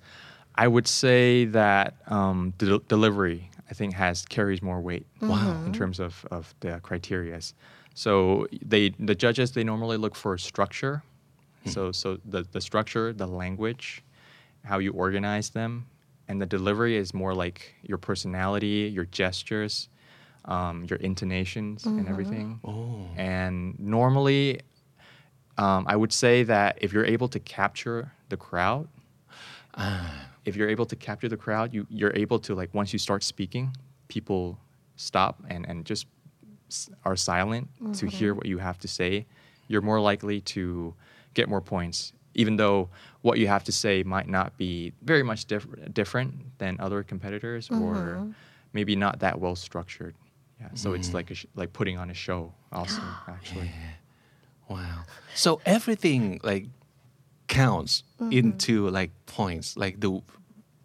[0.56, 5.06] I would say that um, del- delivery, I think, has carries more weight.
[5.22, 5.64] Wow.
[5.66, 7.54] In terms of, of the criterias.
[7.96, 11.04] So they the judges they normally look for structure.
[11.66, 14.04] So so the, the structure, the language,
[14.66, 15.86] how you organize them,
[16.28, 19.90] and the delivery is more like your personality, your gestures,
[20.46, 22.60] um, your intonations, and everything.
[22.66, 23.08] Oh.
[23.16, 24.60] And normally,
[25.58, 28.88] um, I would say that if you're able to capture the crowd,
[30.46, 33.24] if you're able to capture the crowd, you you're able to like once you start
[33.24, 33.76] speaking,
[34.08, 34.58] people
[34.96, 36.08] stop and and just
[37.06, 38.08] are silent to mm-hmm.
[38.08, 39.26] hear what you have to say.
[39.68, 40.94] You're more likely to
[41.34, 42.90] get more points, even though
[43.22, 47.70] what you have to say might not be very much diff- different than other competitors
[47.70, 48.32] or mm-hmm.
[48.74, 50.16] maybe not that well structured.
[50.60, 51.16] Yeah, so it's mm.
[51.16, 53.72] like a sh- like putting on a show also actually.
[54.68, 55.04] Wow.
[55.36, 56.68] So everything like
[57.48, 58.32] counts mm-hmm.
[58.32, 60.22] into like points, like the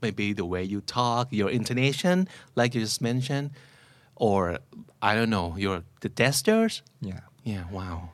[0.03, 3.51] maybe the way you talk, your intonation, like you just mentioned,
[4.17, 4.59] or
[5.03, 6.83] I don't know, your the gestures.
[7.01, 7.21] Yeah.
[7.45, 7.65] Yeah.
[7.71, 8.11] Wow.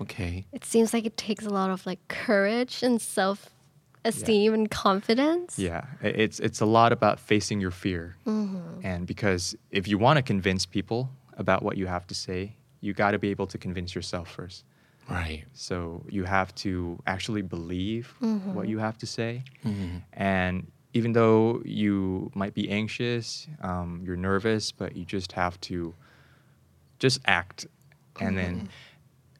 [0.00, 0.44] Okay.
[0.52, 3.50] It seems like it takes a lot of like courage and self
[4.04, 5.58] esteem and confidence.
[5.58, 8.84] Yeah, it's it's a lot about facing your fear, mm-hmm.
[8.84, 12.92] and because if you want to convince people about what you have to say, you
[12.92, 14.64] got to be able to convince yourself first.
[15.10, 15.44] Right.
[15.52, 18.14] So you have to actually believe
[18.54, 19.42] what you have to say,
[20.12, 25.94] and even though you might be anxious, um, you're nervous, but you just have to
[26.98, 27.66] just act,
[28.20, 28.68] and then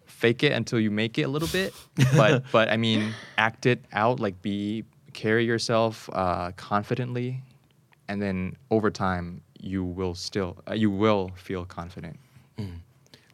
[0.07, 1.75] fake it until you make it a little bit.
[2.17, 4.21] But but I mean, act it out.
[4.21, 7.43] Like be carry yourself uh, confidently,
[8.09, 12.19] and then over time you will still uh, you will feel confident.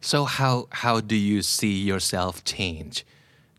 [0.01, 3.05] So how how do you see yourself change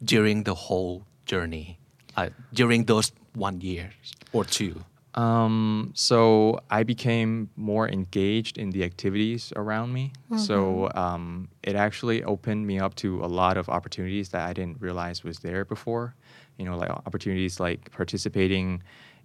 [0.03, 1.79] during the whole journey,
[2.17, 3.91] uh, during those one year
[4.33, 4.85] or two?
[5.15, 10.13] Um, so I became more engaged in the activities around me.
[10.39, 14.81] So um, it actually opened me up to a lot of opportunities that I didn't
[14.81, 16.15] realize was there before.
[16.59, 18.83] You know, like opportunities like participating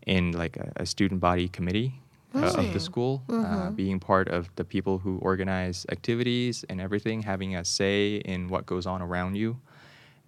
[0.07, 2.01] in like a, a student body committee
[2.35, 7.23] uh, of the school, uh, being part of the people who organize activities and everything,
[7.23, 9.59] having a say in what goes on around you.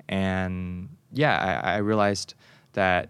[0.10, 2.36] And yeah, I, I realized
[2.74, 3.10] that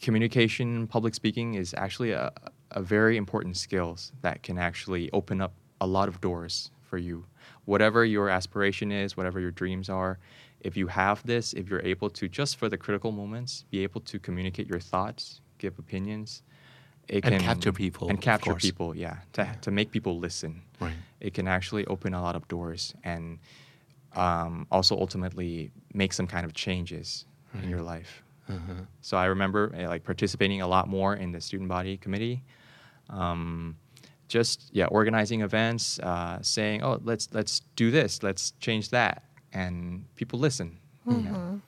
[0.00, 2.32] communication, public speaking is actually a,
[2.72, 7.24] a very important skills that can actually open up a lot of doors for you.
[7.64, 10.18] Whatever your aspiration is, whatever your dreams are,
[10.60, 14.00] if you have this, if you're able to just for the critical moments be able
[14.00, 16.42] to communicate your thoughts, give opinions,
[17.08, 20.62] it And can capture people, and capture people, yeah, to, to make people listen.
[20.80, 20.94] Right.
[21.20, 23.38] It can actually open a lot of doors and
[24.14, 27.26] um, also ultimately make some kind of changes
[27.62, 28.22] in your life.
[29.00, 32.42] So I remember uh, like participating a lot more in the student body committee.
[33.08, 33.76] Um,
[34.28, 40.04] just yeah, organizing events, uh, saying, "Oh, let's let's do this, let's change that," and
[40.16, 40.78] people listen.
[41.06, 41.60] you know.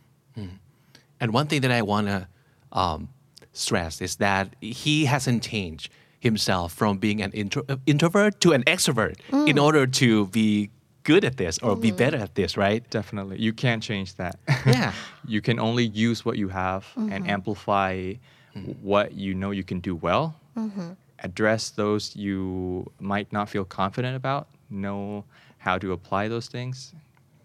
[1.20, 2.28] And one thing that I want to
[2.72, 3.08] um,
[3.56, 5.90] stress is that he hasn't changed
[6.20, 9.62] himself from being an intro- uh, introvert to an extrovert in mm.
[9.62, 10.70] order to be
[11.04, 11.96] good at this or be mm.
[11.96, 12.88] better at this, right?
[12.90, 14.38] Definitely, you can't change that.
[14.66, 14.92] Yeah.
[15.26, 17.30] you can only use what you have and mm-hmm.
[17.30, 18.14] amplify
[18.56, 18.76] mm.
[18.82, 20.34] what you know you can do well.
[20.56, 20.90] Mm-hmm.
[21.20, 24.48] Address those you might not feel confident about.
[24.68, 25.24] Know
[25.58, 26.92] how to apply those things,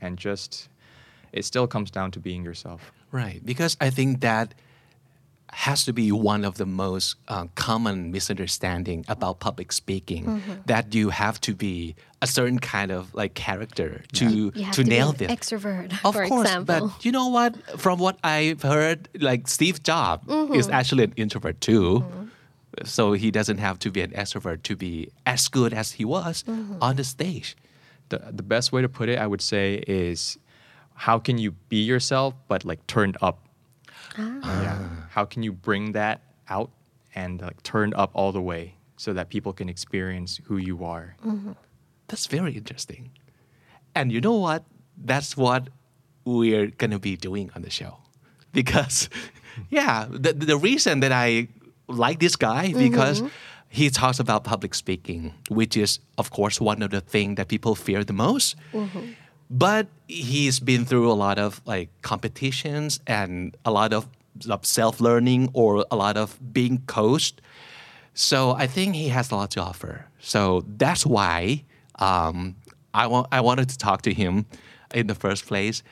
[0.02, 0.70] and just
[1.32, 2.92] it still comes down to being yourself.
[3.12, 4.54] Right, because I think that
[5.52, 11.10] has to be one of the most uh, common misunderstanding about public speaking that you
[11.10, 15.12] have to be a certain kind of like character to You have to to, nail
[15.12, 15.30] this.
[15.32, 16.88] extrovert, Of for course, example.
[16.90, 17.56] but you know what?
[17.80, 20.56] From what I've heard, like Steve Jobs Mm-hmm.
[20.56, 22.06] is actually an introvert too.
[22.86, 26.44] So he doesn't have to be an extrovert to be as good as he was
[26.48, 26.82] Mm-hmm.
[26.82, 27.58] on the stage.
[28.10, 30.38] The the best way to put it, I would say, is
[30.96, 33.38] how can you be yourself but like turned up?
[34.18, 35.01] Yeah.
[35.12, 36.72] How can you bring that out
[37.14, 41.16] and like turned up all the way so that people can experience who you are?
[41.26, 41.52] Mm-hmm.
[42.08, 43.12] That's very interesting.
[43.94, 44.64] And you know what?
[44.98, 45.68] That's what
[46.24, 47.98] we're going to be doing on the show.
[48.54, 49.10] Because,
[49.70, 51.48] yeah, the, the reason that I
[51.88, 52.80] like this guy, mm-hmm.
[52.80, 53.24] because
[53.70, 57.76] he talks about public speaking, which is, of course, one of the things that people
[57.76, 58.58] fear the most.
[58.74, 59.12] Mm-hmm.
[59.50, 64.08] But he's been through a lot of like competitions and a lot of,
[64.50, 67.42] of self learning or a lot of being coached.
[68.14, 70.08] So I think he has a lot to offer.
[70.20, 71.64] So that's why
[72.00, 72.56] um,
[72.94, 74.46] I want I wanted to talk to him
[74.94, 75.84] in the first place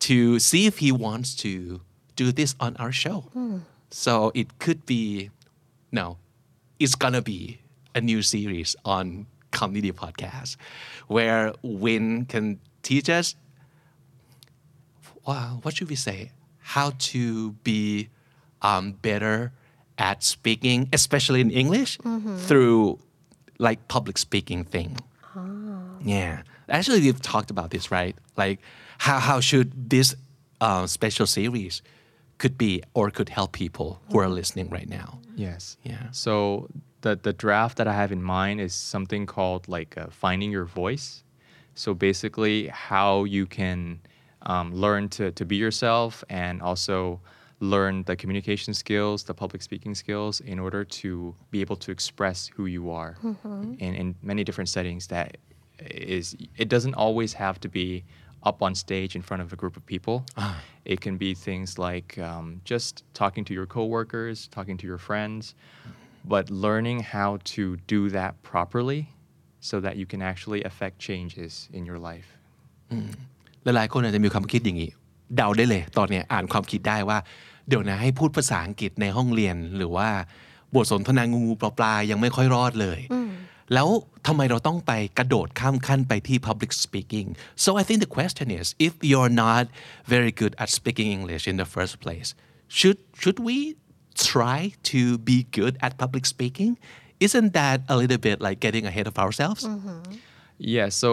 [0.00, 1.80] to see if he wants to
[2.16, 3.24] do this on our show.
[3.90, 5.30] So it could be
[5.92, 6.18] no,
[6.78, 7.60] it's gonna be
[7.94, 10.56] a new series on community podcast
[11.06, 13.34] where Win can teach us
[15.26, 16.32] wow, what should we say?
[16.74, 18.08] How to be
[18.62, 19.52] um, better
[19.96, 21.98] at speaking, especially in English,
[22.46, 22.98] through
[23.58, 24.96] like public speaking thing.
[26.04, 28.14] Yeah, actually, we've talked about this, right?
[28.36, 28.58] Like,
[28.98, 30.14] how how should this
[30.60, 31.82] uh, special series
[32.38, 35.18] could be or could help people who are listening right now?
[35.36, 35.76] Yes.
[35.82, 36.10] Yeah.
[36.12, 36.68] So
[37.00, 40.66] the the draft that I have in mind is something called like uh, finding your
[40.66, 41.24] voice.
[41.74, 44.00] So basically, how you can
[44.42, 47.20] um, learn to to be yourself and also
[47.60, 52.48] learn the communication skills, the public speaking skills, in order to be able to express
[52.54, 53.16] who you are
[53.78, 55.08] in in many different settings.
[55.08, 55.36] That
[55.80, 58.04] is, it doesn't always have to be
[58.42, 60.24] up on stage in front of a group of people.
[60.84, 65.54] It can be things like um, just talking to your coworkers, talking to your friends,
[66.24, 69.10] but learning how to do that properly
[69.60, 72.38] so that you can actually affect changes in your life.
[73.64, 74.90] หลายๆคนอาจจะมีความคิดอย่างนี้
[75.36, 77.18] เดาได้เลย ตอนเนี้ยอ่านความคิดได้ว่า
[77.68, 80.08] เดี๋ยวนะให้พูดภาษาอังกฤษในห้องเรียนหรือว่า
[80.74, 83.00] บทสนทนางูๆปลาๆยังไม่ค่อยรอดเลย
[83.74, 83.88] แล้ว
[84.26, 87.28] ทำไมเราต้องไปกระโดดข้ามขั้นไปที่ public speaking
[87.64, 89.64] so I think the question is if you're not
[90.14, 92.28] very good at speaking English in the first place
[92.78, 93.56] should should we
[94.30, 94.58] try
[94.92, 96.72] to be good at public speaking
[97.26, 99.62] isn't that a little bit like getting ahead of ourselves
[100.76, 101.10] Yeah, so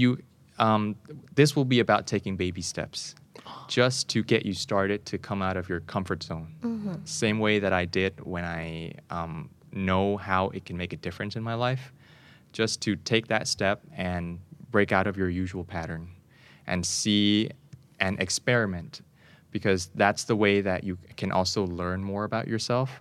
[0.00, 0.08] you
[0.58, 0.96] um,
[1.34, 3.14] this will be about taking baby steps
[3.68, 6.54] just to get you started to come out of your comfort zone.
[7.04, 11.36] Same way that I did when I um, know how it can make a difference
[11.36, 11.92] in my life.
[12.52, 14.38] Just to take that step and
[14.70, 16.08] break out of your usual pattern
[16.66, 17.48] and see
[18.00, 19.00] and experiment
[19.50, 23.00] because that's the way that you can also learn more about yourself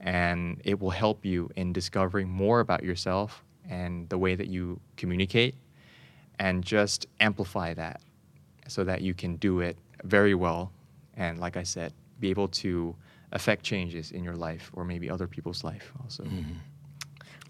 [0.00, 4.80] and it will help you in discovering more about yourself and the way that you
[4.96, 5.54] communicate
[6.38, 8.00] and just amplify that
[8.66, 10.72] so that you can do it very well
[11.16, 12.94] and like i said be able to
[13.32, 16.54] affect changes in your life or maybe other people's life also mm-hmm.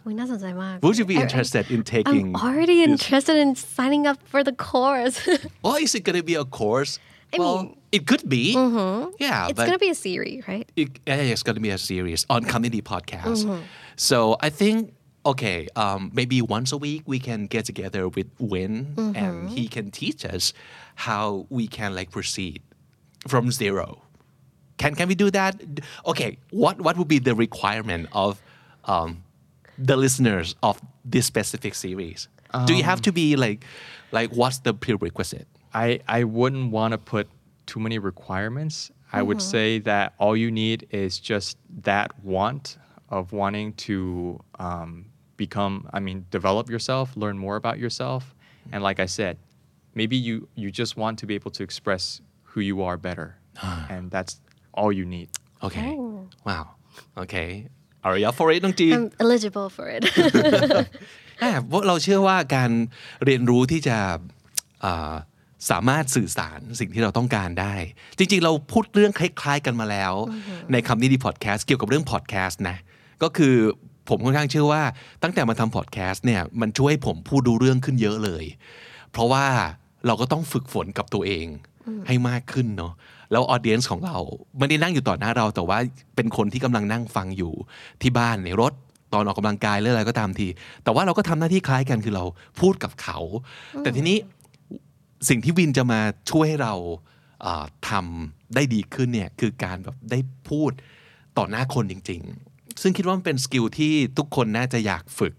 [0.05, 2.35] Would you be interested in taking?
[2.35, 2.89] I'm already this?
[2.89, 5.27] interested in signing up for the course.
[5.27, 6.99] well, oh, is it going to be a course?
[7.35, 8.55] I well, mean, it could be.
[8.55, 9.11] Mm-hmm.
[9.19, 10.71] Yeah, it's going to be a series, right?
[10.77, 13.45] It, it's going to be a series on comedy podcast.
[13.45, 13.63] Mm-hmm.
[13.97, 14.95] So I think
[15.29, 19.17] okay, um, maybe once a week we can get together with Win Mm-hmm.
[19.17, 20.53] and he can teach us
[20.95, 22.63] how we can like proceed
[23.29, 24.03] from zero.
[24.79, 25.61] Can can we do that?
[26.07, 28.41] Okay, what what would be the requirement of
[28.85, 29.23] um,
[29.77, 32.29] the listeners of this specific series?
[32.65, 33.65] do you have to be like
[34.13, 35.47] like what's the prerequisite?
[35.75, 37.29] I, I wouldn't want to put
[37.67, 38.91] too many requirements.
[39.13, 42.79] I would say that all you need is just that want
[43.11, 45.07] of wanting to um,
[45.38, 48.36] become, I mean, develop yourself, learn more about yourself.
[48.72, 49.38] And like I said,
[50.00, 52.22] maybe you, you just want to be able to express
[52.52, 53.30] who you are better.
[53.90, 54.40] and that's
[54.74, 55.30] all you need.
[55.64, 55.96] Okay.
[56.46, 56.76] Wow.
[57.18, 57.68] Okay.
[58.04, 60.02] Are you up for it น้องจีน I'm eligible for it.
[61.44, 62.72] อ่าเพราะเราเชื่อว่าการ
[63.26, 63.98] เรียนรู้ที่จะ
[64.86, 65.14] อ่า
[65.72, 67.76] สามารถสื่อสารสิ่งที่เราต้องการได้
[68.18, 70.14] จริงๆ เราพูดเรื่องคล้ายๆกันมาแล้ว
[70.72, 72.78] ในคำนี้ดีพอดแคสต์เกี่ยวกับเรื่องพอดแคสต์นะ
[73.24, 73.56] ก็คือ
[74.09, 74.83] ผมค่อนข้างเชื่อว่า
[75.23, 78.45] ตั้งแต่มาทำพอดแคสต์เนี่ยมันช่วยให้ผมพูดดูเรื่องขึ้นเยอะเลย
[79.13, 79.45] เพราะว่า
[80.07, 81.47] เราก็ต้องฝึกฝนกับตัวเอง
[82.07, 82.93] ให้มากขึ้นเนาะ
[83.33, 84.17] แล้วออเดียนส์ของเรา
[84.59, 85.79] ไม่ได้นั่งอยู่ต่อหน้าเรา แต่ว่า
[86.17, 87.53] เป็นคนที่กำลังนั่งฟังอยู่
[88.03, 88.73] ที่บ้านในรถ
[89.13, 90.49] ตอนออกกำลังกายหรืออะไรก็ตามที
[90.85, 92.25] แต่ว่าเราก็ทำหน้าที่คล้ายกันคือเรา
[92.61, 93.19] พูดกับเขา
[93.81, 94.17] แต่ทีนี้
[95.29, 96.01] สิ่งที่วินจะมา
[96.31, 96.75] ช่วยให้เรา
[97.43, 100.71] เอ่อทำได้ดีขึ้นเนี่ยคือการแบบได้พูด
[101.39, 102.48] ต่อหน้าคนจริงๆ
[102.82, 105.34] ซึ่งคิดว่ามันเป็นสกิลที่ทุกคนน่าจะอยากฝึก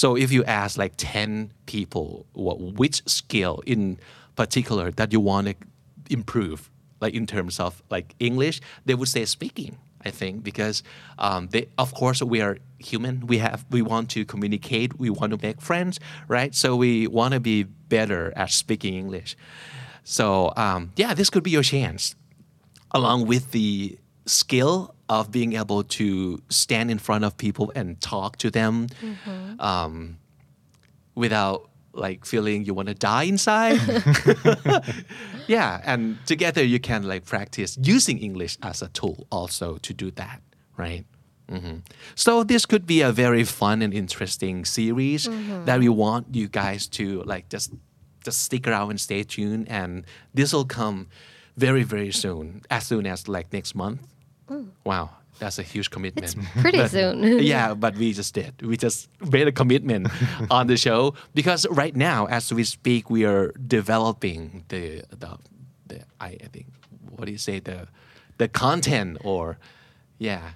[0.00, 2.08] so if you ask like 10 people
[2.44, 3.80] what, which skill in
[4.40, 5.54] particular that you want to
[6.18, 6.58] improve
[7.02, 9.72] like in terms of like English they would say speaking
[10.08, 10.76] I think because
[11.26, 12.54] um, they, of course we are
[12.90, 15.94] human we have we want to communicate we want to make friends
[16.36, 17.56] right so we want to be
[17.96, 19.30] better at speaking English
[20.04, 22.02] so um, yeah this could be your chance
[22.92, 28.37] along with the skill of being able to stand in front of people and talk
[28.37, 28.87] to them
[29.59, 30.17] um,
[31.15, 33.79] without like feeling you want to die inside.
[35.47, 40.09] Yeah and together you can like practice using english as a tool also to do
[40.11, 40.41] that
[40.77, 41.05] right?
[41.51, 41.81] Mhm.
[42.15, 45.27] so this could be a very fun and interesting series
[45.65, 47.71] that we want you guys to like just
[48.23, 51.07] just stick around and stay tuned and this will come
[51.57, 53.99] very very soon as soon as like next month
[54.83, 57.23] wow that's a huge commitment It's Pretty But- soon.
[57.53, 58.61] yeah, but we just did.
[58.61, 60.07] We just made a commitment
[60.51, 65.37] on the show because right now, as we speak, we are developing the the,
[65.87, 66.67] the I, I think
[67.17, 67.87] what do you say the
[68.37, 69.57] the content or
[70.19, 70.51] yeah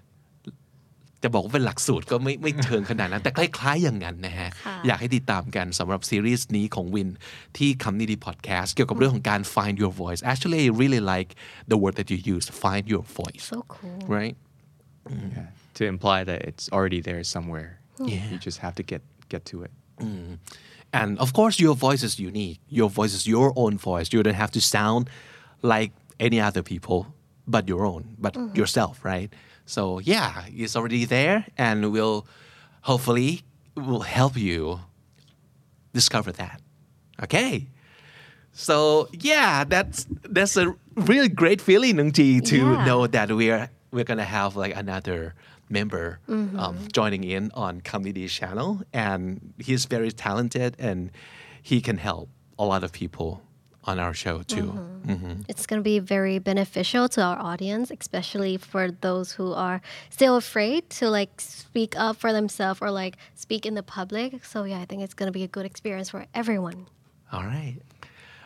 [1.28, 7.10] จะบอกว่าเป็นหลักสูตรก็ไม่ไม่เชิงขนาดนั้น แต่คล้ายๆอย่างนั้นนะฮะค่ะอยากให้ติดตามกันสำหรับซีรีส์นี้ของวิน
[7.58, 11.30] ที่คำนี้ดีพอดแคสต์เกี่ยวกับเรื่องของการ find your voice actually I really like
[11.72, 14.00] the word that you used find your voice so cool.
[14.18, 14.36] right
[15.10, 15.48] Yeah.
[15.76, 17.80] To imply that it's already there somewhere.
[18.00, 18.30] Yeah.
[18.32, 19.72] You just have to get get to it.
[21.00, 22.60] And of course, your voice is unique.
[22.80, 24.08] Your voice is your own voice.
[24.14, 25.10] You don't have to sound
[25.62, 27.00] like any other people,
[27.48, 29.30] but your own, but yourself, right?
[29.68, 32.26] So yeah, it's already there, and we'll
[32.88, 33.44] hopefully
[33.76, 34.80] will help you
[35.94, 36.62] discover that.
[37.22, 37.68] Okay.
[38.54, 42.86] So yeah, that's that's a really great feeling, Nung Ji, to Yeah.
[42.86, 45.36] know that we're we're gonna have like another
[45.70, 46.58] member Mm-hmm.
[46.60, 51.12] um, joining in on Comedy Channel, and he's very talented and
[51.62, 53.42] he can help a lot of people
[53.88, 54.64] on our show too.
[54.74, 55.12] Mm-hmm.
[55.14, 55.46] Mhm.
[55.48, 59.80] It's going to be very beneficial to our audience, especially for those who are
[60.10, 64.44] still afraid to like speak up for themselves or like speak in the public.
[64.46, 66.88] So yeah, I think it's going to be a good experience for everyone.
[67.32, 67.78] All right.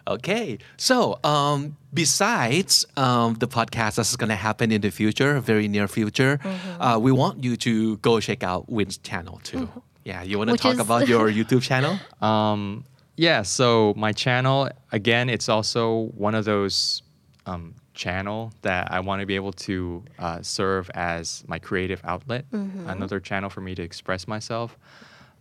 [0.07, 0.57] Okay.
[0.77, 5.87] So, um, besides um, the podcast that's going to happen in the future, very near
[5.87, 6.81] future, Mm-hmm.
[6.81, 9.69] uh, we want you to go check out Win's channel too.
[10.03, 10.23] Yeah.
[10.23, 11.97] You want to talk is- about your YouTube channel?
[12.21, 12.83] Um,
[13.17, 17.03] yeah, so my channel, again, it's also one of those
[17.45, 22.45] um, channel that I want to be able to uh, serve as my creative outlet,
[22.87, 24.77] another channel for me to express myself.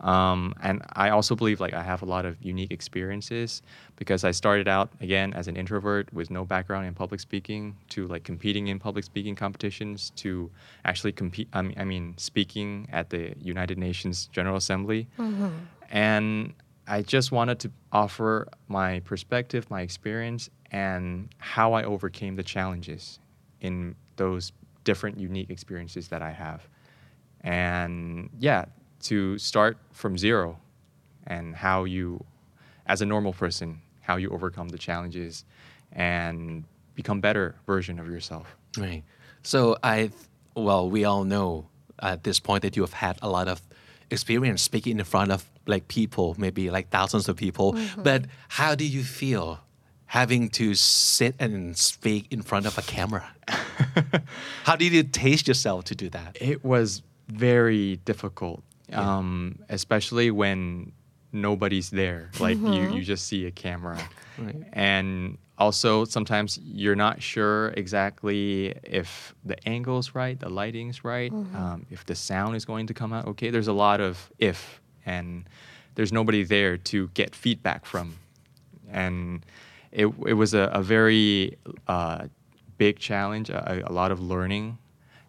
[0.00, 3.60] Um, and I also believe like I have a lot of unique experiences
[3.96, 8.06] because I started out again as an introvert with no background in public speaking to
[8.06, 10.50] like competing in public speaking competitions to
[10.86, 11.48] actually compete.
[11.52, 15.06] I mean, I mean speaking at the United Nations General Assembly,
[15.90, 16.54] and
[16.90, 23.20] I just wanted to offer my perspective, my experience, and how I overcame the challenges
[23.60, 24.50] in those
[24.82, 26.68] different unique experiences that I have.
[27.42, 28.64] And yeah,
[29.02, 30.58] to start from zero
[31.28, 32.24] and how you,
[32.86, 35.44] as a normal person, how you overcome the challenges
[35.92, 36.64] and
[36.96, 38.56] become better version of yourself.
[38.76, 39.04] Right.
[39.44, 40.10] So I,
[40.56, 41.68] well, we all know
[42.00, 43.62] at this point that you have had a lot of
[44.10, 47.78] experience speaking in front of like people, maybe like thousands of people.
[47.96, 49.60] But how do you feel
[50.06, 53.30] having to sit and speak in front of a camera?
[54.64, 56.36] how did you taste yourself to do that?
[56.40, 58.62] It was very difficult,
[58.92, 60.92] um, especially when
[61.32, 62.30] nobody's there.
[62.40, 63.98] Like you, you just see a camera.
[64.36, 64.56] Right.
[64.72, 71.86] And also, sometimes you're not sure exactly if the angle's right, the lighting's right, um,
[71.90, 73.50] if the sound is going to come out okay.
[73.50, 75.44] There's a lot of if, and
[75.94, 78.16] there's nobody there to get feedback from.
[78.90, 79.44] And
[79.92, 81.56] it, it was a, a very
[81.88, 82.26] uh,
[82.78, 84.78] big challenge, a, a lot of learning.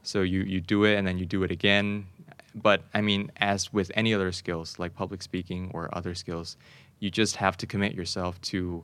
[0.04, 2.08] So you, you do it and then you do it again.
[2.56, 6.58] But I mean, as with any other skills like public speaking or other skills,
[7.00, 8.84] you just have to commit yourself to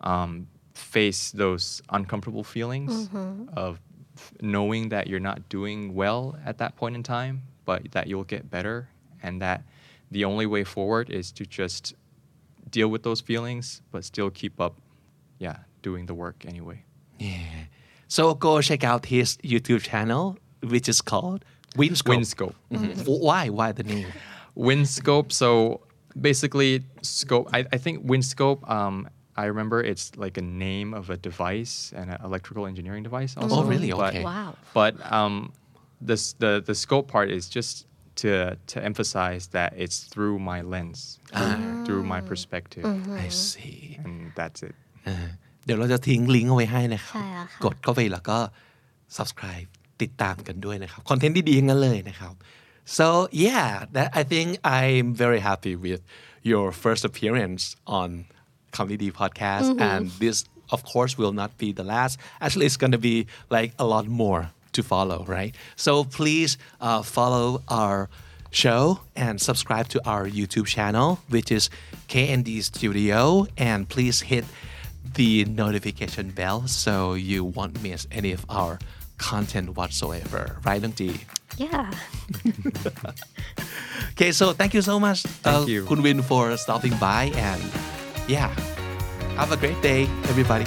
[0.00, 3.08] um, face those uncomfortable feelings
[3.54, 3.80] of
[4.16, 8.24] f- knowing that you're not doing well at that point in time, but that you'll
[8.24, 8.88] get better,
[9.22, 9.62] and that
[10.10, 11.94] the only way forward is to just
[12.70, 14.74] deal with those feelings, but still keep up,
[15.38, 16.82] yeah, doing the work anyway.
[17.18, 17.66] Yeah.
[18.08, 21.44] So go check out his YouTube channel, which is called
[21.76, 22.14] Win-Scope.
[22.16, 22.54] Win-Scope.
[22.72, 23.06] Mhm.
[23.20, 23.48] Why?
[23.48, 24.06] Why the name?
[24.54, 25.32] Win-Scope.
[25.32, 25.80] So
[26.18, 27.48] basically, scope.
[27.52, 28.68] I, I think Win-Scope.
[28.68, 33.36] Um, I remember it's like a name of a device, an electrical engineering device.
[33.36, 33.56] Also.
[33.56, 33.90] Oh, really?
[33.92, 34.24] But- Okay.
[34.24, 34.56] Wow.
[34.74, 35.52] But um,
[36.00, 37.86] this the the scope part is just
[38.22, 38.30] to
[38.72, 40.98] to emphasize that it's through my lens,
[41.36, 41.84] through, ah.
[41.86, 42.84] through my perspective.
[42.84, 43.24] Mm-hmm.
[43.24, 43.98] I see.
[44.04, 44.76] And that's it.
[45.10, 45.30] Uh,
[45.64, 47.22] เดี๋ยวเราจะทิ้งลิงก์เอาไว้ให้นะครับ
[47.64, 48.38] กดเข้าไปแล้วก็
[49.16, 49.68] subscribe
[50.02, 52.34] ติดตามกันด้วยนะครับคอนเทนต์ดีๆงั้นเลยนะครับ
[52.98, 53.06] so
[53.46, 54.48] yeah that I think
[54.78, 56.02] I'm very happy with
[56.50, 57.62] your first appearance
[57.98, 58.08] on
[58.76, 59.88] คำนี้ดี Podcast mm-hmm.
[59.90, 60.38] and this
[60.74, 62.14] of course will not be the last
[62.44, 63.16] actually it's going to be
[63.56, 64.42] like a lot more
[64.78, 68.08] to follow right so please uh, follow our
[68.50, 71.68] show and subscribe to our YouTube channel which is
[72.08, 74.44] KND Studio and please hit
[75.14, 78.78] the notification bell so you won't miss any of our
[79.18, 80.56] content whatsoever.
[80.64, 80.94] Right, Nung?
[81.56, 81.90] Yeah.
[84.18, 85.84] Okay, so thank you so much, Thank uh, you.
[85.86, 87.30] Kun Win, for stopping by.
[87.36, 87.62] And
[88.26, 88.50] yeah,
[89.38, 90.66] have a great day, everybody.